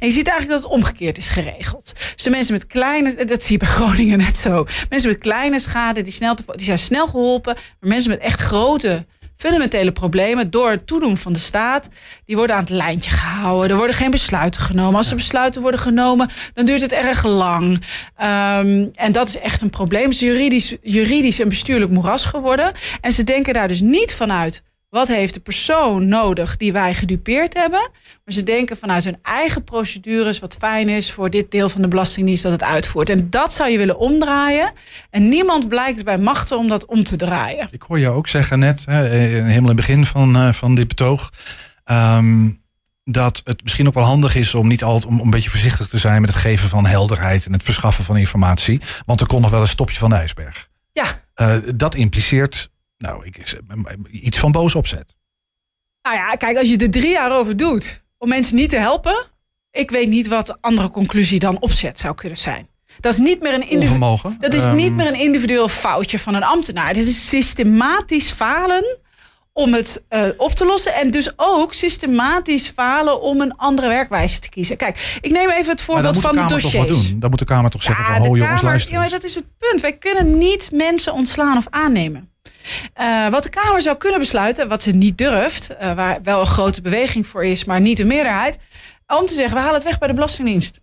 En 0.00 0.08
je 0.08 0.12
ziet 0.12 0.28
eigenlijk 0.28 0.60
dat 0.60 0.70
het 0.70 0.78
omgekeerd 0.78 1.18
is 1.18 1.28
geregeld. 1.30 1.92
Dus 2.14 2.24
de 2.24 2.30
mensen 2.30 2.52
met 2.52 2.66
kleine, 2.66 3.24
dat 3.24 3.42
zie 3.42 3.52
je 3.52 3.58
bij 3.58 3.68
Groningen 3.68 4.18
net 4.18 4.36
zo. 4.36 4.66
Mensen 4.88 5.08
met 5.08 5.18
kleine 5.18 5.58
schade, 5.58 6.02
die, 6.02 6.12
snel 6.12 6.34
te, 6.34 6.42
die 6.46 6.64
zijn 6.64 6.78
snel 6.78 7.06
geholpen. 7.06 7.54
Maar 7.54 7.90
mensen 7.90 8.10
met 8.10 8.20
echt 8.20 8.40
grote, 8.40 9.06
fundamentele 9.36 9.92
problemen, 9.92 10.50
door 10.50 10.70
het 10.70 10.86
toedoen 10.86 11.16
van 11.16 11.32
de 11.32 11.38
staat, 11.38 11.88
die 12.24 12.36
worden 12.36 12.56
aan 12.56 12.62
het 12.62 12.70
lijntje 12.70 13.10
gehouden. 13.10 13.70
Er 13.70 13.76
worden 13.76 13.96
geen 13.96 14.10
besluiten 14.10 14.60
genomen. 14.60 14.96
Als 14.96 15.10
er 15.10 15.16
besluiten 15.16 15.62
worden 15.62 15.80
genomen, 15.80 16.30
dan 16.54 16.64
duurt 16.66 16.80
het 16.80 16.92
erg 16.92 17.24
lang. 17.24 17.84
Ehm, 18.16 18.86
en 18.94 19.12
dat 19.12 19.28
is 19.28 19.38
echt 19.38 19.60
een 19.60 19.70
probleem. 19.70 20.04
Het 20.04 20.12
is 20.12 20.20
juridisch, 20.20 20.76
juridisch 20.82 21.40
en 21.40 21.48
bestuurlijk 21.48 21.90
moeras 21.90 22.24
geworden. 22.24 22.72
En 23.00 23.12
ze 23.12 23.24
denken 23.24 23.54
daar 23.54 23.68
dus 23.68 23.80
niet 23.80 24.14
vanuit. 24.14 24.62
Wat 24.94 25.08
heeft 25.08 25.34
de 25.34 25.40
persoon 25.40 26.08
nodig 26.08 26.56
die 26.56 26.72
wij 26.72 26.94
gedupeerd 26.94 27.54
hebben? 27.54 27.90
Maar 28.24 28.34
ze 28.34 28.42
denken 28.42 28.76
vanuit 28.76 29.04
hun 29.04 29.16
eigen 29.22 29.64
procedures 29.64 30.38
wat 30.38 30.56
fijn 30.58 30.88
is 30.88 31.12
voor 31.12 31.30
dit 31.30 31.50
deel 31.50 31.68
van 31.68 31.82
de 31.82 31.88
Belastingdienst 31.88 32.42
dat 32.42 32.52
het 32.52 32.62
uitvoert. 32.62 33.10
En 33.10 33.30
dat 33.30 33.52
zou 33.52 33.70
je 33.70 33.78
willen 33.78 33.98
omdraaien. 33.98 34.72
En 35.10 35.28
niemand 35.28 35.68
blijkt 35.68 36.04
bij 36.04 36.18
machten 36.18 36.58
om 36.58 36.68
dat 36.68 36.86
om 36.86 37.04
te 37.04 37.16
draaien. 37.16 37.68
Ik 37.70 37.82
hoor 37.82 37.98
jou 37.98 38.16
ook 38.16 38.28
zeggen 38.28 38.58
net, 38.58 38.84
hè, 38.84 39.04
helemaal 39.06 39.50
in 39.54 39.64
het 39.66 39.76
begin 39.76 40.06
van, 40.06 40.36
eh, 40.36 40.52
van 40.52 40.74
dit 40.74 40.88
betoog, 40.88 41.30
ehm, 41.84 42.50
dat 43.04 43.40
het 43.44 43.62
misschien 43.62 43.86
ook 43.86 43.94
wel 43.94 44.04
handig 44.04 44.34
is 44.34 44.54
om 44.54 44.68
niet 44.68 44.82
altijd 44.82 45.12
om 45.12 45.20
een 45.20 45.30
beetje 45.30 45.50
voorzichtig 45.50 45.88
te 45.88 45.98
zijn 45.98 46.20
met 46.20 46.30
het 46.30 46.38
geven 46.38 46.68
van 46.68 46.86
helderheid 46.86 47.46
en 47.46 47.52
het 47.52 47.62
verschaffen 47.62 48.04
van 48.04 48.16
informatie. 48.16 48.80
Want 49.04 49.20
er 49.20 49.26
komt 49.26 49.42
nog 49.42 49.50
wel 49.50 49.60
een 49.60 49.68
stopje 49.68 49.98
van 49.98 50.10
de 50.10 50.16
ijsberg. 50.16 50.68
Ja, 50.92 51.22
Eh, 51.34 51.56
dat 51.74 51.94
impliceert 51.94 52.72
nou, 52.98 53.26
ik, 53.26 53.56
iets 54.10 54.38
van 54.38 54.52
boos 54.52 54.74
opzet. 54.74 55.14
nou 56.02 56.16
ja, 56.16 56.30
kijk, 56.34 56.58
als 56.58 56.68
je 56.68 56.76
er 56.76 56.90
drie 56.90 57.10
jaar 57.10 57.32
over 57.38 57.56
doet 57.56 58.02
om 58.18 58.28
mensen 58.28 58.56
niet 58.56 58.70
te 58.70 58.76
helpen. 58.78 59.32
Ik 59.70 59.90
weet 59.90 60.08
niet 60.08 60.28
wat 60.28 60.46
de 60.46 60.56
andere 60.60 60.90
conclusie 60.90 61.38
dan 61.38 61.60
opzet 61.60 61.98
zou 61.98 62.14
kunnen 62.14 62.38
zijn. 62.38 62.68
Dat 63.00 63.12
is 63.12 63.18
niet 63.18 63.40
meer 63.40 63.52
een 63.54 63.60
individu- 63.60 63.82
Onvermogen. 63.82 64.36
Dat 64.40 64.54
is 64.54 64.64
Ehm, 64.64 64.74
niet 64.76 64.92
meer 64.92 65.06
een 65.06 65.18
individueel 65.20 65.68
foutje 65.68 66.18
van 66.18 66.34
een 66.34 66.42
ambtenaar. 66.44 66.92
Dit 66.94 67.06
is 67.06 67.28
systematisch 67.28 68.30
falen 68.30 68.98
om 69.52 69.72
het 69.74 70.04
eh, 70.08 70.28
op 70.36 70.50
te 70.52 70.64
lossen. 70.64 70.94
En 70.94 71.10
dus 71.10 71.32
ook 71.36 71.74
systematisch 71.74 72.68
falen 72.68 73.20
om 73.22 73.40
een 73.40 73.56
andere 73.56 73.88
werkwijze 73.88 74.38
te 74.38 74.48
kiezen. 74.48 74.76
Kijk, 74.76 75.18
ik 75.20 75.30
neem 75.30 75.50
even 75.50 75.70
het 75.72 75.80
voorbeeld 75.80 76.04
dat 76.14 76.14
moet 76.14 76.22
van 76.22 76.34
de 76.48 76.54
de 76.54 76.60
dossiers. 76.62 77.08
doen. 77.08 77.20
Dan 77.20 77.30
moet 77.30 77.38
de 77.38 77.44
Kamer 77.44 77.70
toch 77.70 77.82
zeggen 77.82 78.04
van, 78.04 78.14
de 78.22 78.28
ho 78.28 78.36
jongens, 78.36 78.62
luister 78.62 78.92
ja, 78.92 79.08
dat 79.08 79.24
is 79.24 79.34
het 79.34 79.44
punt. 79.58 79.80
Wij 79.80 79.92
kunnen 79.92 80.38
niet 80.38 80.70
mensen 80.72 81.12
ontslaan 81.12 81.56
of 81.56 81.66
aannemen. 81.70 82.32
Eh, 82.94 83.28
wat 83.28 83.42
de 83.42 83.48
Kamer 83.48 83.82
zou 83.82 83.96
kunnen 83.96 84.20
besluiten, 84.20 84.68
wat 84.68 84.82
ze 84.82 84.90
niet 84.90 85.18
durft, 85.18 85.76
eh, 85.76 85.92
waar 85.92 86.18
wel 86.22 86.40
een 86.40 86.46
grote 86.46 86.80
beweging 86.82 87.26
voor 87.26 87.44
is, 87.44 87.64
maar 87.64 87.80
niet 87.80 87.96
de 87.96 88.04
meerderheid, 88.04 88.58
om 89.06 89.26
te 89.26 89.34
zeggen: 89.34 89.54
we 89.54 89.60
halen 89.60 89.74
het 89.74 89.84
weg 89.84 89.98
bij 89.98 90.08
de 90.08 90.14
Belastingdienst. 90.14 90.82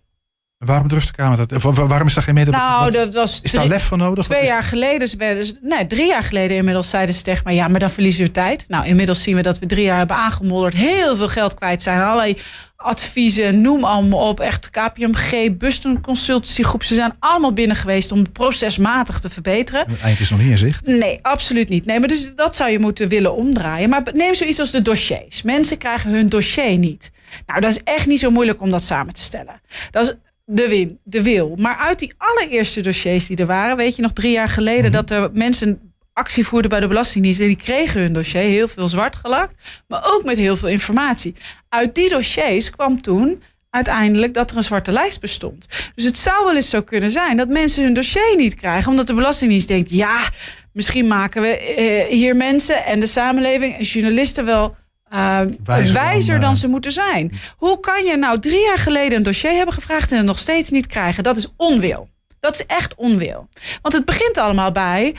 Waarom 0.58 0.88
durft 0.88 1.06
de 1.06 1.12
Kamer 1.12 1.36
dat? 1.46 1.62
Wa- 1.62 1.72
wa- 1.72 1.86
Waarom 1.86 2.06
is 2.06 2.14
daar 2.14 2.22
geen 2.24 2.34
medewerking? 2.34 2.70
Nou, 2.70 2.84
Wat- 2.84 2.92
dat 2.92 3.14
was 3.14 3.40
is 3.40 3.52
daar 3.52 3.66
lef 3.66 3.82
voor 3.84 3.98
nodig? 3.98 4.24
Twee 4.24 4.44
jaar 4.44 4.64
geleden, 4.64 5.58
nee, 5.60 5.86
drie 5.86 6.06
jaar 6.06 6.22
geleden 6.22 6.56
inmiddels 6.56 6.90
zeiden 6.90 7.14
ze 7.14 7.22
tegen 7.22 7.42
mij: 7.44 7.54
ja, 7.54 7.68
maar 7.68 7.80
dan 7.80 7.90
verliezen 7.90 8.24
we 8.24 8.30
tijd. 8.30 8.64
Nou, 8.68 8.86
inmiddels 8.86 9.22
zien 9.22 9.36
we 9.36 9.42
dat 9.42 9.58
we 9.58 9.66
drie 9.66 9.84
jaar 9.84 9.98
hebben 9.98 10.16
aangemodderd, 10.16 10.74
heel 10.74 11.16
veel 11.16 11.28
geld 11.28 11.54
kwijt 11.54 11.82
zijn, 11.82 12.00
allerlei 12.00 12.36
adviezen, 12.82 13.60
noem 13.60 13.84
allemaal 13.84 14.28
op. 14.28 14.40
Echt 14.40 14.70
KPMG, 14.70 15.56
Buston 15.56 16.00
Consultancygroep, 16.00 16.82
ze 16.82 16.94
zijn 16.94 17.14
allemaal 17.18 17.52
binnen 17.52 17.76
geweest 17.76 18.12
om 18.12 18.32
procesmatig 18.32 19.18
te 19.18 19.28
verbeteren. 19.28 19.84
Het 19.88 20.00
eind 20.00 20.20
is 20.20 20.30
nog 20.30 20.40
niet 20.40 20.50
in 20.50 20.58
zicht. 20.58 20.86
Nee, 20.86 21.18
absoluut 21.22 21.68
niet. 21.68 21.86
Nee, 21.86 21.98
maar 21.98 22.08
dus 22.08 22.34
dat 22.34 22.56
zou 22.56 22.70
je 22.70 22.78
moeten 22.78 23.08
willen 23.08 23.34
omdraaien. 23.34 23.88
Maar 23.88 24.02
neem 24.12 24.34
zoiets 24.34 24.58
als 24.58 24.70
de 24.70 24.82
dossiers. 24.82 25.42
Mensen 25.42 25.78
krijgen 25.78 26.10
hun 26.10 26.28
dossier 26.28 26.78
niet. 26.78 27.10
Nou, 27.46 27.60
dat 27.60 27.70
is 27.70 27.80
echt 27.84 28.06
niet 28.06 28.18
zo 28.18 28.30
moeilijk 28.30 28.60
om 28.60 28.70
dat 28.70 28.82
samen 28.82 29.14
te 29.14 29.22
stellen. 29.22 29.60
Dat 29.90 30.04
is 30.04 30.14
de 30.44 30.68
win, 30.68 30.98
de 31.04 31.22
wil. 31.22 31.54
Maar 31.56 31.76
uit 31.76 31.98
die 31.98 32.12
allereerste 32.16 32.80
dossiers 32.80 33.26
die 33.26 33.36
er 33.36 33.46
waren, 33.46 33.76
weet 33.76 33.96
je 33.96 34.02
nog 34.02 34.12
drie 34.12 34.32
jaar 34.32 34.48
geleden 34.48 34.92
dat 34.92 35.10
er 35.10 35.30
mensen 35.32 35.91
actie 36.12 36.46
voerden 36.46 36.70
bij 36.70 36.80
de 36.80 36.88
Belastingdienst. 36.88 37.40
En 37.40 37.46
die 37.46 37.56
kregen 37.56 38.00
hun 38.00 38.12
dossier 38.12 38.42
heel 38.42 38.68
veel 38.68 38.88
zwart 38.88 39.16
gelakt, 39.16 39.54
maar 39.88 40.02
ook 40.04 40.24
met 40.24 40.36
heel 40.36 40.56
veel 40.56 40.68
informatie. 40.68 41.34
Uit 41.68 41.94
die 41.94 42.08
dossiers 42.08 42.70
kwam 42.70 43.02
toen 43.02 43.42
uiteindelijk 43.70 44.34
dat 44.34 44.50
er 44.50 44.56
een 44.56 44.62
zwarte 44.62 44.92
lijst 44.92 45.20
bestond. 45.20 45.66
Dus 45.94 46.04
het 46.04 46.18
zou 46.18 46.44
wel 46.44 46.54
eens 46.54 46.70
zo 46.70 46.82
kunnen 46.82 47.10
zijn 47.10 47.36
dat 47.36 47.48
mensen 47.48 47.82
hun 47.82 47.94
dossier 47.94 48.34
niet 48.36 48.54
krijgen, 48.54 48.90
omdat 48.90 49.06
de 49.06 49.14
Belastingdienst 49.14 49.68
denkt: 49.68 49.90
ja, 49.90 50.28
misschien 50.72 51.06
maken 51.06 51.42
we 51.42 51.58
eh, 51.58 52.08
hier 52.08 52.36
mensen 52.36 52.84
en 52.84 53.00
de 53.00 53.06
samenleving 53.06 53.76
en 53.76 53.84
journalisten 53.84 54.44
wel. 54.44 54.80
Uh, 55.12 55.40
wijzer, 55.64 55.94
wijzer, 55.94 56.34
dan, 56.34 56.40
dan, 56.40 56.56
ze 56.56 56.68
moeten 56.68 56.92
zijn. 56.92 57.40
Hoe 57.56 57.80
kan 57.80 58.04
je 58.04 58.16
nou 58.16 58.38
drie 58.38 58.64
jaar 58.64 58.78
geleden 58.78 59.18
een 59.18 59.22
dossier 59.22 59.52
hebben 59.52 59.74
gevraagd 59.74 60.10
en 60.10 60.16
het 60.16 60.26
nog 60.26 60.38
steeds 60.38 60.70
niet 60.70 60.86
krijgen? 60.86 61.22
Dat 61.22 61.36
is 61.36 61.46
onwil. 61.56 62.08
Dat 62.40 62.54
is 62.54 62.66
echt 62.66 62.94
onwil. 62.94 63.48
Want 63.82 63.94
het 63.94 64.04
begint 64.04 64.38
allemaal 64.38 64.72
bij 64.72 65.14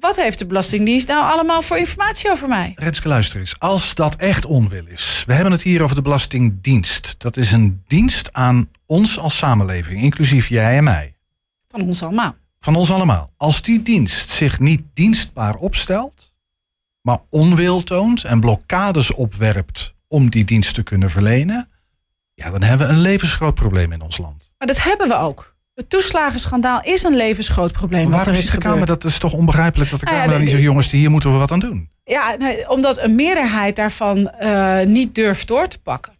wat 0.00 0.16
heeft 0.16 0.38
de 0.38 0.46
Belastingdienst 0.46 1.08
nou 1.08 1.32
allemaal 1.32 1.62
voor 1.62 1.78
informatie 1.78 2.30
over 2.30 2.48
mij? 2.48 2.72
Renske, 2.76 3.08
luister 3.08 3.40
eens. 3.40 3.58
Als 3.58 3.94
dat 3.94 4.16
echt 4.16 4.44
onwil 4.44 4.86
is. 4.86 5.24
We 5.26 5.32
hebben 5.34 5.52
het 5.52 5.62
hier 5.62 5.82
over 5.82 5.94
de 5.94 6.02
Belastingdienst. 6.02 7.14
Dat 7.18 7.36
is 7.36 7.52
een 7.52 7.82
dienst 7.86 8.32
aan 8.32 8.70
ons 8.86 9.18
als 9.18 9.36
samenleving, 9.36 10.00
inclusief 10.00 10.48
jij 10.48 10.76
en 10.76 10.84
mij. 10.84 11.14
Van 11.68 11.80
ons 11.80 12.02
allemaal. 12.02 12.34
Van 12.60 12.74
ons 12.74 12.90
allemaal. 12.90 13.32
Als 13.36 13.62
die 13.62 13.82
dienst 13.82 14.28
zich 14.28 14.58
niet 14.58 14.82
dienstbaar 14.94 15.54
opstelt, 15.54 16.34
maar 17.00 17.18
onwil 17.28 17.82
toont 17.82 18.24
en 18.24 18.40
blokkades 18.40 19.12
opwerpt 19.12 19.94
om 20.08 20.30
die 20.30 20.44
dienst 20.44 20.74
te 20.74 20.82
kunnen 20.82 21.10
verlenen, 21.10 21.70
ja, 22.34 22.50
dan 22.50 22.62
hebben 22.62 22.86
we 22.86 22.92
een 22.92 23.00
levensgroot 23.00 23.54
probleem 23.54 23.92
in 23.92 24.00
ons 24.00 24.18
land. 24.18 24.52
Maar 24.58 24.68
dat 24.68 24.82
hebben 24.82 25.08
we 25.08 25.16
ook. 25.16 25.56
Het 25.80 25.90
toeslagenschandaal 25.90 26.82
is 26.82 27.02
een 27.02 27.16
levensgroot 27.16 27.72
probleem. 27.72 28.02
Maar 28.02 28.10
waarom 28.10 28.26
wat 28.26 28.42
er 28.42 28.48
is 28.48 28.50
de 28.50 28.58
Kamer, 28.58 28.86
dat 28.86 29.04
is 29.04 29.18
toch 29.18 29.32
onbegrijpelijk 29.32 29.90
dat 29.90 30.00
de 30.00 30.06
Kamer 30.06 30.20
ah, 30.20 30.26
ja, 30.26 30.32
dan 30.32 30.40
niet 30.40 30.50
zegt, 30.50 30.62
jongens, 30.62 30.90
hier 30.90 31.10
moeten 31.10 31.32
we 31.32 31.38
wat 31.38 31.50
aan 31.50 31.60
doen. 31.60 31.88
Ja, 32.04 32.36
nee, 32.38 32.70
omdat 32.70 32.98
een 32.98 33.14
meerderheid 33.14 33.76
daarvan 33.76 34.32
uh, 34.40 34.80
niet 34.80 35.14
durft 35.14 35.48
door 35.48 35.68
te 35.68 35.78
pakken. 35.78 36.12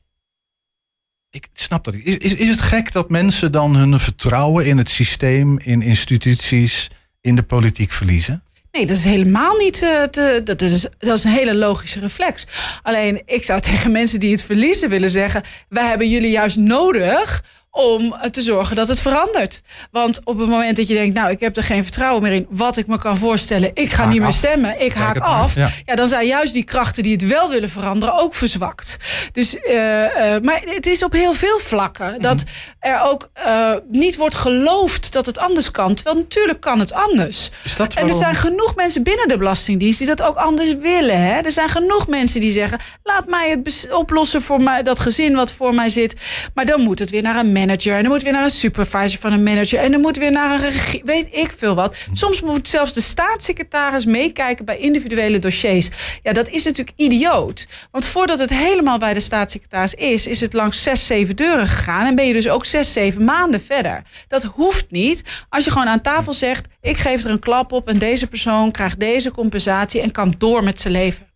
Ik 1.31 1.47
snap 1.53 1.85
dat 1.85 1.95
niet. 1.95 2.05
Is, 2.05 2.17
is, 2.17 2.35
is 2.35 2.49
het 2.49 2.61
gek 2.61 2.93
dat 2.93 3.11
mensen 3.11 3.53
dan 3.53 3.77
hun 3.77 3.99
vertrouwen 3.99 4.67
in 4.67 4.79
het 4.79 4.91
systeem, 4.91 5.59
in 5.59 5.83
instituties, 5.83 6.91
in 7.21 7.37
de 7.37 7.43
politiek 7.43 7.93
verliezen? 7.93 8.43
Nee, 8.73 8.87
dat 8.87 8.97
is 8.97 9.05
helemaal 9.05 9.57
niet. 9.57 9.83
Uh, 9.83 10.03
te, 10.03 10.41
dat, 10.45 10.61
is, 10.61 10.87
dat 10.99 11.17
is 11.17 11.25
een 11.25 11.31
hele 11.31 11.55
logische 11.55 12.01
reflex. 12.01 12.47
Alleen, 12.83 13.23
ik 13.27 13.45
zou 13.45 13.61
tegen 13.71 13.93
mensen 13.93 14.21
die 14.21 14.33
het 14.33 14.43
verliezen 14.43 14.89
willen 14.89 15.11
zeggen: 15.11 15.43
wij 15.69 15.89
hebben 15.89 16.09
jullie 16.09 16.31
juist 16.31 16.57
nodig 16.57 17.43
om 17.71 18.17
te 18.31 18.43
zorgen 18.43 18.77
dat 18.77 18.89
het 18.89 19.01
verandert. 19.01 19.61
Want 19.91 20.21
op 20.25 20.39
het 20.39 20.49
moment 20.49 20.77
dat 20.77 20.87
je 20.89 20.95
denkt, 20.95 21.15
nou, 21.15 21.31
ik 21.31 21.41
heb 21.41 21.57
er 21.57 21.63
geen 21.63 21.83
vertrouwen 21.83 22.23
meer 22.23 22.33
in, 22.33 22.47
wat 22.51 22.77
ik 22.77 22.87
me 22.87 22.99
kan 22.99 23.17
voorstellen, 23.17 23.71
ik 23.75 23.93
ga 23.93 24.07
niet 24.07 24.21
meer 24.21 24.33
stemmen, 24.33 24.81
ik 24.81 24.93
haak 24.93 25.19
af, 25.19 25.55
ja. 25.55 25.95
dan 25.95 26.09
zijn 26.09 26.27
juist 26.27 26.53
die 26.53 26.65
krachten 26.65 27.03
die 27.03 27.13
het 27.13 27.27
wel 27.27 27.49
willen 27.49 27.69
veranderen 27.69 28.15
ook 28.15 28.35
verzwakt. 28.35 28.97
Dus, 29.33 29.55
uh, 29.55 29.73
uh, 29.75 30.41
maar 30.43 30.63
het 30.65 30.87
is 30.87 31.05
op 31.05 31.13
heel 31.13 31.35
veel 31.35 31.59
vlakken 31.59 32.13
mhm. 32.13 32.21
dat 32.21 32.45
er 32.81 33.01
ook 33.03 33.31
uh, 33.47 33.73
niet 33.91 34.17
wordt 34.17 34.35
geloofd 34.35 35.13
dat 35.13 35.27
het 35.27 35.39
anders 35.39 35.71
kan. 35.71 35.95
Terwijl 35.95 36.17
natuurlijk 36.17 36.61
kan 36.61 36.79
het 36.79 36.93
anders. 36.93 37.51
En 37.95 38.09
er 38.09 38.15
zijn 38.15 38.35
genoeg 38.35 38.75
mensen 38.75 39.03
binnen 39.03 39.29
de 39.29 39.39
Belastingdienst 39.39 39.99
die 39.99 40.07
dat 40.07 40.23
ook 40.23 40.37
anders 40.37 40.75
willen. 40.75 41.21
Hè? 41.21 41.41
Er 41.41 41.53
zijn 41.53 41.69
genoeg 41.69 42.07
mensen 42.07 42.41
die 42.41 42.53
zeggen, 42.53 42.79
laat 43.03 43.27
mij 43.27 43.51
het 43.51 43.89
oplossen 43.93 44.43
voor 44.43 44.63
mij, 44.63 44.83
dat 44.83 45.01
gezin 45.01 45.35
wat 45.35 45.53
voor 45.53 45.75
mij 45.75 45.89
zit. 45.89 46.17
Maar 46.55 46.65
dan 46.65 46.81
moet 46.81 46.99
het 46.99 47.11
weer 47.11 47.23
naar 47.23 47.37
een 47.37 47.53
manager. 47.61 47.97
En 47.97 48.03
dan 48.03 48.13
moet 48.13 48.23
weer 48.23 48.33
naar 48.33 48.45
een 48.45 48.51
supervisor 48.51 49.21
van 49.21 49.33
een 49.33 49.43
manager. 49.43 49.79
En 49.79 49.91
dan 49.91 50.01
moet 50.01 50.17
weer 50.17 50.31
naar 50.31 50.51
een 50.51 50.61
regie. 50.61 51.03
Weet 51.05 51.29
ik 51.31 51.53
veel 51.57 51.75
wat. 51.75 51.97
Soms 52.13 52.41
moet 52.41 52.69
zelfs 52.69 52.93
de 52.93 53.01
staatssecretaris 53.01 54.05
meekijken 54.05 54.65
bij 54.65 54.79
individuele 54.79 55.39
dossiers. 55.39 55.89
Ja, 56.23 56.33
dat 56.33 56.49
is 56.49 56.65
natuurlijk 56.65 56.97
idioot. 56.97 57.67
Want 57.91 58.07
voordat 58.07 58.39
het 58.39 58.51
helemaal 58.51 58.99
bij 58.99 59.15
de 59.15 59.21
staatssecretaris 59.21 59.95
is, 59.95 60.27
is 60.27 60.41
het 60.41 60.53
langs 60.53 60.83
zes, 60.83 61.07
zeven 61.07 61.37
deuren 61.37 61.67
gegaan. 61.67 62.07
En 62.07 62.15
ben 62.15 62.27
je 62.27 62.33
dus 62.33 62.49
ook 62.49 62.65
zes, 62.65 62.93
zeven 62.93 63.25
maanden 63.25 63.61
verder. 63.61 64.03
Dat 64.29 64.43
hoeft 64.43 64.91
niet. 64.91 65.23
Als 65.49 65.65
je 65.65 65.71
gewoon 65.71 65.89
aan 65.89 66.01
tafel 66.01 66.33
zegt: 66.33 66.67
ik 66.81 66.97
geef 66.97 67.25
er 67.25 67.31
een 67.31 67.39
klap 67.39 67.73
op 67.73 67.89
en 67.89 67.99
deze 67.99 68.27
persoon 68.27 68.71
krijgt 68.71 69.01
deze 69.01 69.31
compensatie 69.31 70.01
en 70.01 70.11
kan 70.11 70.35
door 70.39 70.65
met 70.65 70.81
zijn 70.81 70.93
leven 70.93 71.30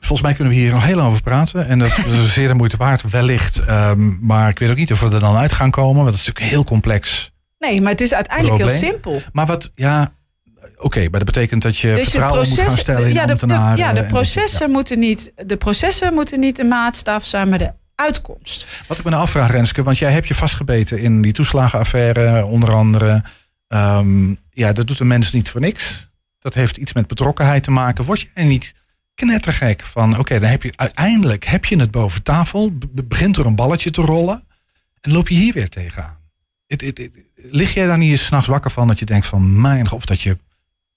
volgens 0.00 0.22
mij 0.22 0.34
kunnen 0.34 0.52
we 0.52 0.60
hier 0.60 0.72
nog 0.72 0.84
heel 0.84 0.96
lang 0.96 1.08
over 1.08 1.22
praten. 1.22 1.68
En 1.68 1.78
dat 1.78 1.88
is 1.88 2.32
zeer 2.32 2.48
de 2.48 2.54
moeite 2.54 2.76
waard, 2.76 3.10
wellicht. 3.10 3.68
Um, 3.68 4.18
maar 4.20 4.48
ik 4.48 4.58
weet 4.58 4.70
ook 4.70 4.76
niet 4.76 4.92
of 4.92 5.00
we 5.00 5.10
er 5.10 5.20
dan 5.20 5.36
uit 5.36 5.52
gaan 5.52 5.70
komen. 5.70 5.94
Want 5.94 6.06
het 6.06 6.20
is 6.20 6.26
natuurlijk 6.26 6.52
heel 6.52 6.64
complex. 6.64 7.30
Nee, 7.58 7.80
maar 7.80 7.92
het 7.92 8.00
is 8.00 8.14
uiteindelijk 8.14 8.56
heel 8.56 8.68
simpel. 8.68 9.22
Maar 9.32 9.46
wat, 9.46 9.70
ja, 9.74 10.14
oké, 10.76 11.00
maar 11.00 11.10
dat 11.10 11.24
betekent 11.24 11.62
dat 11.62 11.78
je 11.78 11.94
dus 11.94 12.02
vertrouwen 12.02 12.48
moet 12.48 12.58
gaan 12.58 12.76
stellen 12.76 13.08
in 13.08 13.12
ja, 13.12 13.24
de, 13.24 13.30
ambtenaren. 13.30 13.78
ja, 13.78 13.92
de 13.92 14.04
processen, 14.04 14.70
moeten 14.70 14.98
niet, 14.98 15.32
de 15.36 15.56
processen 15.56 16.14
moeten 16.14 16.40
niet 16.40 16.56
de 16.56 16.64
maatstaf 16.64 17.24
zijn, 17.24 17.48
maar 17.48 17.58
de 17.58 17.72
uitkomst. 17.94 18.66
Wat 18.86 18.98
ik 18.98 19.04
me 19.04 19.10
nou 19.10 19.22
afvraag, 19.22 19.50
Renske, 19.50 19.82
want 19.82 19.98
jij 19.98 20.12
hebt 20.12 20.28
je 20.28 20.34
vastgebeten 20.34 20.98
in 20.98 21.22
die 21.22 21.32
toeslagenaffaire, 21.32 22.44
onder 22.44 22.74
andere. 22.74 23.24
Um, 23.68 24.38
ja, 24.50 24.72
dat 24.72 24.86
doet 24.86 25.00
een 25.00 25.06
mens 25.06 25.32
niet 25.32 25.50
voor 25.50 25.60
niks. 25.60 26.08
Dat 26.38 26.54
heeft 26.54 26.76
iets 26.76 26.92
met 26.92 27.06
betrokkenheid 27.06 27.62
te 27.62 27.70
maken. 27.70 28.04
Word 28.04 28.20
je 28.20 28.28
niet 28.34 28.74
knettergek 29.20 29.82
van 29.82 30.18
oké, 30.18 30.40
dan 30.40 30.50
heb 30.50 30.62
je 30.62 30.72
uiteindelijk 30.76 31.44
heb 31.44 31.64
je 31.64 31.78
het 31.78 31.90
boven 31.90 32.22
tafel, 32.22 32.72
begint 33.04 33.36
er 33.36 33.46
een 33.46 33.54
balletje 33.54 33.90
te 33.90 34.02
rollen 34.02 34.44
en 35.00 35.12
loop 35.12 35.28
je 35.28 35.34
hier 35.34 35.52
weer 35.52 35.68
tegenaan. 35.68 36.18
Het, 36.66 36.80
het, 36.80 37.10
lig 37.34 37.74
jij 37.74 37.86
daar 37.86 37.98
niet 37.98 38.10
eens 38.10 38.24
s'nachts 38.24 38.48
wakker 38.48 38.70
van 38.70 38.88
dat 38.88 38.98
je 38.98 39.04
denkt 39.04 39.26
van 39.26 39.60
mijn 39.60 39.90
of 39.90 40.04
dat 40.04 40.20
je 40.20 40.38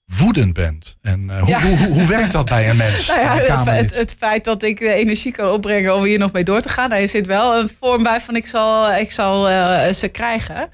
woedend 0.04 0.52
bent. 0.52 0.96
En 1.02 1.20
uh, 1.20 1.42
hoe, 1.42 1.76
hoe, 1.76 1.88
hoe, 1.88 2.06
werkt 2.06 2.32
dat 2.32 2.44
bij 2.44 2.70
een 2.70 2.76
mens? 2.76 3.06
nou 3.08 3.20
ja, 3.20 3.64
het, 3.64 3.96
het, 3.96 4.14
feit 4.18 4.44
dat 4.44 4.62
ik 4.62 4.78
de 4.78 4.92
energie 4.92 5.32
kan 5.32 5.50
opbrengen 5.50 5.94
om 5.94 6.04
hier 6.04 6.18
nog 6.18 6.32
mee 6.32 6.44
door 6.44 6.60
te 6.60 6.68
gaan, 6.68 6.90
daar 6.90 7.08
zit 7.08 7.26
wel 7.26 7.58
een 7.58 7.70
vorm 7.80 8.02
bij 8.02 8.20
van 8.20 8.36
ik 8.36 8.46
zal, 8.46 8.92
ik 8.92 9.12
zal 9.12 9.50
uh, 9.50 9.92
ze 9.92 10.08
krijgen. 10.08 10.70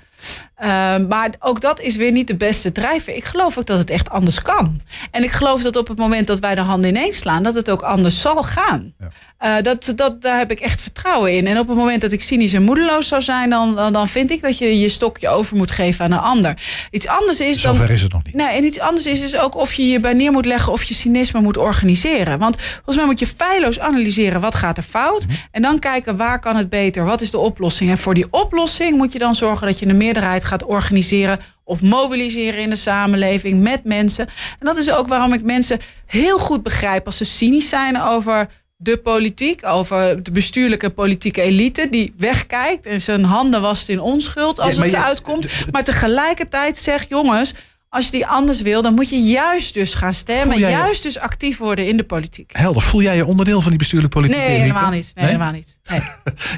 Ehm, 0.57 1.07
maar 1.07 1.31
ook 1.39 1.61
dat 1.61 1.81
is 1.81 1.97
weer 1.97 2.13
niet 2.13 2.27
de 2.27 2.37
beste 2.37 2.73
drijver. 2.73 3.15
Ik 3.15 3.25
geloof 3.25 3.59
ook 3.59 3.67
dat 3.67 3.79
het 3.79 3.91
echt 3.91 4.11
anders 4.11 4.43
kan. 4.43 4.81
En 5.11 5.23
ik 5.23 5.31
geloof 5.31 5.63
dat 5.63 5.77
op 5.77 5.89
het 5.89 5.99
moment 5.99 6.27
dat 6.27 6.39
wij 6.39 6.55
de 6.55 6.61
handen 6.61 6.89
ineens 6.91 7.17
slaan, 7.17 7.43
dat 7.43 7.55
het 7.55 7.71
ook 7.71 7.83
anders 7.83 8.21
zal 8.21 8.43
gaan. 8.43 8.95
Ja. 8.99 9.09
Uh, 9.43 9.63
dat, 9.63 9.93
dat, 9.97 10.23
daar 10.23 10.39
heb 10.39 10.51
ik 10.51 10.61
echt 10.61 10.81
vertrouwen 10.81 11.37
in. 11.37 11.47
En 11.47 11.59
op 11.59 11.69
het 11.69 11.77
moment 11.77 12.01
dat 12.01 12.13
ik 12.13 12.23
cynisch 12.23 12.53
en 12.53 12.63
moedeloos 12.63 13.09
zou 13.09 13.23
zijn, 13.23 13.51
dan, 13.51 13.75
dan, 13.75 13.93
dan 13.93 14.09
vind 14.09 14.31
ik 14.31 14.43
dat 14.43 14.59
je 14.59 14.79
je 14.79 14.89
stokje 14.89 15.29
over 15.29 15.57
moet 15.57 15.71
geven 15.71 16.05
aan 16.05 16.13
een 16.13 16.19
ander. 16.19 16.63
Iets 16.91 17.07
anders 17.07 17.41
is 17.41 17.61
Zover 17.61 17.87
dan. 17.87 17.95
is 17.95 18.03
het 18.03 18.13
nog 18.13 18.25
niet. 18.25 18.35
Nee, 18.35 18.49
en 18.49 18.65
iets 18.65 18.81
anders 18.81 19.07
is 19.07 19.21
dus 19.21 19.37
ook 19.37 19.55
of 19.55 19.73
je 19.73 19.87
je 19.87 20.01
bij 20.01 20.13
neer 20.13 20.33
moet 20.33 20.47
leggen 20.47 20.73
of 20.73 20.83
je 20.83 20.95
cynisme 20.95 21.41
moet 21.41 21.57
organiseren. 21.57 22.39
Want 22.39 22.61
volgens 22.61 22.97
mij 22.97 23.05
moet 23.05 23.19
je 23.19 23.27
feilloos 23.27 23.81
analyseren 23.81 24.41
wat 24.41 24.55
gaat 24.55 24.77
er 24.77 24.83
fout. 24.83 25.27
Mm 25.27 25.35
En 25.51 25.63
dan 25.63 25.79
kijken 25.79 26.17
waar 26.17 26.41
kan 26.41 26.57
het 26.57 26.69
beter? 26.69 27.05
Wat 27.05 27.21
is 27.21 27.31
de 27.31 27.39
oplossing? 27.39 27.91
En 27.91 27.99
voor 27.99 28.15
die 28.15 28.27
oplossing 28.31 28.97
moet 28.97 29.13
je 29.13 29.19
dan 29.19 29.35
zorgen 29.35 29.67
dat 29.67 29.79
je 29.79 29.87
een 29.87 29.97
meerderheid 30.13 30.45
gaat 30.45 30.65
organiseren 30.65 31.39
of 31.65 31.83
mobiliseren 31.83 32.61
in 32.61 32.71
de 32.71 32.77
samenleving 32.77 33.63
met 33.63 33.85
mensen. 33.85 34.27
En 34.27 34.67
dat 34.67 34.77
is 34.77 34.91
ook 34.91 35.09
waarom 35.09 35.33
ik 35.33 35.43
mensen 35.43 35.79
heel 36.07 36.39
goed 36.39 36.63
begrijp 36.63 37.07
als 37.07 37.17
ze 37.17 37.25
cynisch 37.25 37.69
zijn 37.69 38.01
over 38.01 38.49
de 38.77 38.97
politiek, 38.97 39.67
over 39.67 40.23
de 40.23 40.31
bestuurlijke 40.31 40.91
politieke 40.91 41.41
elite 41.43 41.89
die 41.91 42.13
wegkijkt 42.17 42.87
en 42.87 43.01
zijn 43.01 43.25
handen 43.25 43.61
wast 43.61 43.89
in 43.89 44.01
onschuld 44.01 44.61
als 44.61 44.77
het 44.77 44.91
ze 44.91 45.03
uitkomt. 45.03 45.47
Maar 45.71 45.85
tegelijkertijd 45.85 46.79
zegt 46.79 47.09
jongens, 47.09 47.55
als 47.89 48.05
je 48.05 48.11
die 48.11 48.27
anders 48.27 48.61
wil, 48.61 48.83
dan 48.83 48.95
moet 48.95 49.09
je 49.09 49.19
juist 49.19 49.75
dus 49.75 49.95
gaan 49.95 50.15
stemmen. 50.15 50.59
Juist 50.59 51.03
dus 51.03 51.19
actief 51.19 51.59
worden 51.59 51.87
in 51.87 51.97
de 51.97 52.05
politiek. 52.05 52.51
Helder. 52.57 52.83
Voel 52.83 53.03
jij 53.03 53.17
je 53.17 53.27
onderdeel 53.27 53.61
van 53.61 53.71
die 53.71 53.79
bestuurlijke 53.79 54.17
politiek? 54.17 54.39
Nee, 54.39 54.59
helemaal 54.59 54.91
niet. 54.91 55.13
Nee, 55.15 55.25
helemaal 55.25 55.53
niet. 55.53 55.79
Nee. 55.91 56.03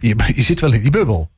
je, 0.01 0.33
je 0.35 0.43
zit 0.43 0.61
wel 0.61 0.73
in 0.73 0.83
die 0.83 0.91
bubbel. 0.91 1.31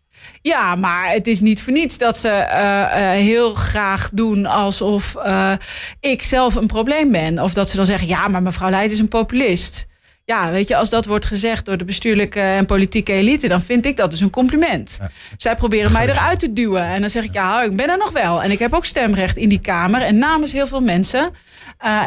Ja, 0.46 0.74
maar 0.74 1.11
het 1.11 1.26
is 1.26 1.40
niet 1.40 1.62
voor 1.62 1.72
niets 1.72 1.98
dat 1.98 2.16
ze 2.16 2.28
uh, 2.28 2.61
uh, 2.61 3.11
heel 3.11 3.54
graag 3.54 4.11
doen 4.12 4.46
alsof 4.46 5.16
uh, 5.16 5.52
ik 6.00 6.22
zelf 6.22 6.54
een 6.54 6.66
probleem 6.66 7.12
ben. 7.12 7.38
Of 7.38 7.52
dat 7.52 7.68
ze 7.68 7.76
dan 7.76 7.85
zeggen, 7.85 8.09
ja, 8.09 8.28
maar 8.28 8.42
mevrouw 8.42 8.70
Leijt 8.70 8.90
is 8.90 8.98
een 8.98 9.09
populist. 9.09 9.87
Ja, 10.24 10.50
weet 10.50 10.68
je, 10.68 10.76
als 10.76 10.90
dat 10.90 11.07
wordt 11.07 11.24
gezegd 11.24 11.64
door 11.64 11.76
de 11.76 11.85
bestuurlijke 11.85 12.40
en 12.40 12.66
politieke 12.66 13.12
elite, 13.12 13.48
dan 13.48 13.61
vind 13.61 13.87
ik 13.87 13.96
dat 13.96 14.11
dus 14.11 14.20
een 14.20 14.30
compliment. 14.30 14.98
Zij 15.37 15.54
proberen 15.54 15.92
mij 15.92 16.09
eruit 16.09 16.38
te 16.38 16.52
duwen. 16.52 16.85
En 16.85 17.00
dan 17.00 17.11
zeg 17.11 17.24
ik, 17.24 17.33
ja, 17.33 17.62
ik 17.62 17.76
ben 17.76 17.90
er 17.90 17.98
nog 17.98 18.12
wel. 18.12 18.42
En 18.42 18.50
ik 18.50 18.59
heb 18.59 18.74
ook 18.74 18.85
stemrecht 18.85 19.37
in 19.37 19.48
die 19.48 19.61
Kamer 19.61 20.02
en 20.02 20.18
namens 20.18 20.52
heel 20.52 20.66
veel 20.66 20.80
mensen. 20.80 21.30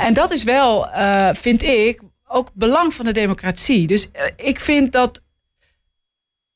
en 0.01 0.13
dat 0.13 0.31
is 0.31 0.43
wel, 0.43 0.89
vind 1.33 1.63
ik, 1.63 2.01
ook 2.27 2.49
belang 2.53 2.93
van 2.93 3.05
de 3.05 3.11
democratie. 3.11 3.87
Dus 3.87 4.09
ik 4.35 4.59
vind 4.59 4.91
dat 4.91 5.21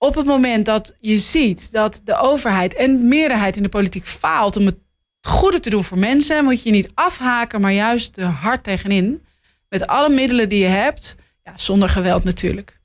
op 0.01 0.15
het 0.15 0.25
moment 0.25 0.65
dat 0.65 0.95
je 0.99 1.17
ziet 1.17 1.71
dat 1.71 2.01
de 2.03 2.17
overheid 2.17 2.75
en 2.75 2.97
de 2.97 3.03
meerderheid 3.03 3.57
in 3.57 3.63
de 3.63 3.69
politiek 3.69 4.05
faalt 4.05 4.57
om 4.57 4.65
het 4.65 4.77
goede 5.21 5.59
te 5.59 5.69
doen 5.69 5.83
voor 5.83 5.97
mensen, 5.97 6.43
moet 6.43 6.63
je 6.63 6.71
niet 6.71 6.91
afhaken, 6.93 7.61
maar 7.61 7.71
juist 7.71 8.17
er 8.17 8.25
hard 8.25 8.63
tegenin. 8.63 9.23
Met 9.69 9.87
alle 9.87 10.09
middelen 10.09 10.49
die 10.49 10.59
je 10.59 10.67
hebt, 10.67 11.15
ja, 11.43 11.51
zonder 11.55 11.89
geweld 11.89 12.23
natuurlijk. 12.23 12.79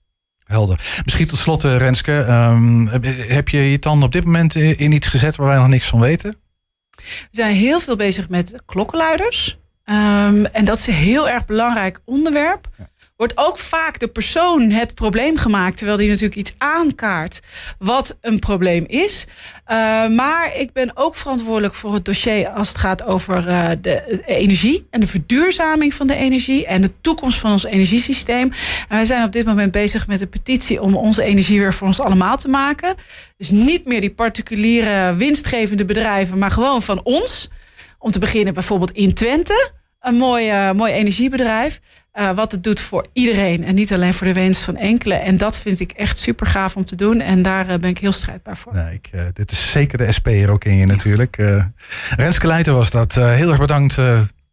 Helder. 0.45 1.01
Misschien 1.05 1.27
tot 1.27 1.39
slot, 1.39 1.65
eh, 1.65 1.77
Renske. 1.77 2.13
Um, 2.13 2.89
heb 3.29 3.49
je 3.49 3.71
je 3.71 3.79
tanden 3.79 4.07
op 4.07 4.13
dit 4.13 4.25
moment 4.25 4.55
in 4.55 4.93
iets 4.93 5.09
gezet 5.09 5.37
waar 5.37 5.47
wij 5.47 5.59
nog 5.59 5.69
niks 5.69 5.87
van 5.87 6.01
weten? 6.01 6.35
We 6.97 7.29
zijn 7.31 7.55
heel 7.55 7.81
veel 7.81 7.97
bezig 7.97 8.29
met 8.29 8.55
klokkenluiders. 8.67 9.59
Ehm, 9.85 10.45
en 10.45 10.65
dat 10.65 10.79
is 10.79 10.87
een 10.87 10.95
heel 10.95 11.29
erg 11.29 11.47
belangrijk 11.47 12.01
onderwerp. 12.05 12.69
Wordt 13.17 13.33
ook 13.37 13.59
vaak 13.59 13.99
de 13.99 14.09
persoon 14.09 14.71
het 14.71 14.95
probleem 14.95 15.37
gemaakt, 15.37 15.77
terwijl 15.77 15.99
die 15.99 16.09
natuurlijk 16.09 16.37
iets 16.37 16.55
aankaart 16.59 17.41
wat 17.79 18.19
een 18.21 18.39
probleem 18.39 18.85
is. 18.87 19.27
Uh, 19.27 20.09
maar 20.09 20.57
ik 20.57 20.73
ben 20.73 20.91
ook 20.95 21.15
verantwoordelijk 21.15 21.75
voor 21.75 21.95
het 21.95 22.05
dossier 22.05 22.49
als 22.49 22.69
het 22.69 22.79
gaat 22.79 23.05
over 23.05 23.49
uh, 23.49 23.69
de 23.81 24.23
energie 24.27 24.87
en 24.91 25.01
de 25.01 25.07
verduurzaming 25.07 25.95
van 25.95 26.07
de 26.07 26.15
energie 26.15 26.67
en 26.67 26.81
de 26.81 26.93
toekomst 27.01 27.39
van 27.39 27.53
ons 27.53 27.65
energiesysteem. 27.65 28.53
En 28.89 28.97
wij 28.97 29.05
zijn 29.05 29.25
op 29.25 29.33
dit 29.33 29.47
moment 29.47 29.73
bezig 29.73 30.07
met 30.07 30.21
een 30.21 30.29
petitie 30.29 30.83
om 30.83 30.97
onze 30.97 31.23
energie 31.23 31.59
weer 31.59 31.75
voor 31.75 31.87
ons 31.87 32.01
allemaal 32.01 32.37
te 32.37 32.49
maken. 32.49 32.95
Dus 33.37 33.51
niet 33.51 33.85
meer 33.85 34.01
die 34.01 34.15
particuliere 34.15 35.15
winstgevende 35.15 35.85
bedrijven, 35.85 36.39
maar 36.39 36.51
gewoon 36.51 36.83
van 36.83 37.01
ons. 37.03 37.51
Om 37.99 38.11
te 38.11 38.19
beginnen 38.19 38.55
bijvoorbeeld 38.55 38.93
in 38.93 39.15
Twente. 39.15 39.71
Een 40.07 40.15
mooi, 40.15 40.69
uh, 40.69 40.73
mooi 40.73 40.93
energiebedrijf. 40.93 41.81
Uh, 42.15 42.31
wat 42.31 42.53
het 42.53 42.63
doet 42.63 42.81
voor 42.81 43.07
iedereen 43.13 43.65
en 43.65 43.75
niet 43.75 43.93
alleen 43.93 44.15
voor 44.15 44.27
de 44.27 44.33
winst 44.33 44.63
van 44.63 44.77
enkele. 44.77 45.15
En 45.15 45.37
dat 45.37 45.59
vind 45.59 45.81
ik 45.81 45.91
echt 45.91 46.19
super 46.19 46.47
gaaf 46.47 46.77
om 46.77 46.85
te 46.85 46.97
doen. 46.97 47.21
En 47.21 47.43
daar 47.43 47.69
uh, 47.69 47.75
ben 47.75 47.91
ik 47.91 47.99
heel 47.99 48.13
strijdbaar 48.13 48.57
voor. 48.57 48.75
Nee, 48.75 48.95
ik, 48.95 49.11
uh, 49.15 49.21
dit 49.33 49.51
is 49.51 49.71
zeker 49.71 49.99
de 49.99 50.13
SP 50.17 50.27
hier 50.27 50.53
ook 50.53 50.65
in 50.65 50.77
je 50.77 50.87
natuurlijk. 50.87 51.37
Renske 52.17 52.47
Leijten 52.47 52.75
was 52.75 52.91
dat. 52.91 53.15
heel 53.15 53.49
erg 53.49 53.59
bedankt 53.59 53.97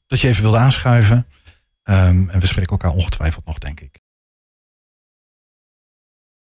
dat 0.07 0.19
je 0.21 0.27
even 0.27 0.41
wilde 0.41 0.57
aanschuiven. 0.57 1.27
Um, 1.83 2.29
en 2.29 2.39
we 2.39 2.45
spreken 2.45 2.71
elkaar 2.71 2.91
ongetwijfeld 2.91 3.45
nog, 3.45 3.57
denk 3.57 3.79
ik. 3.79 4.02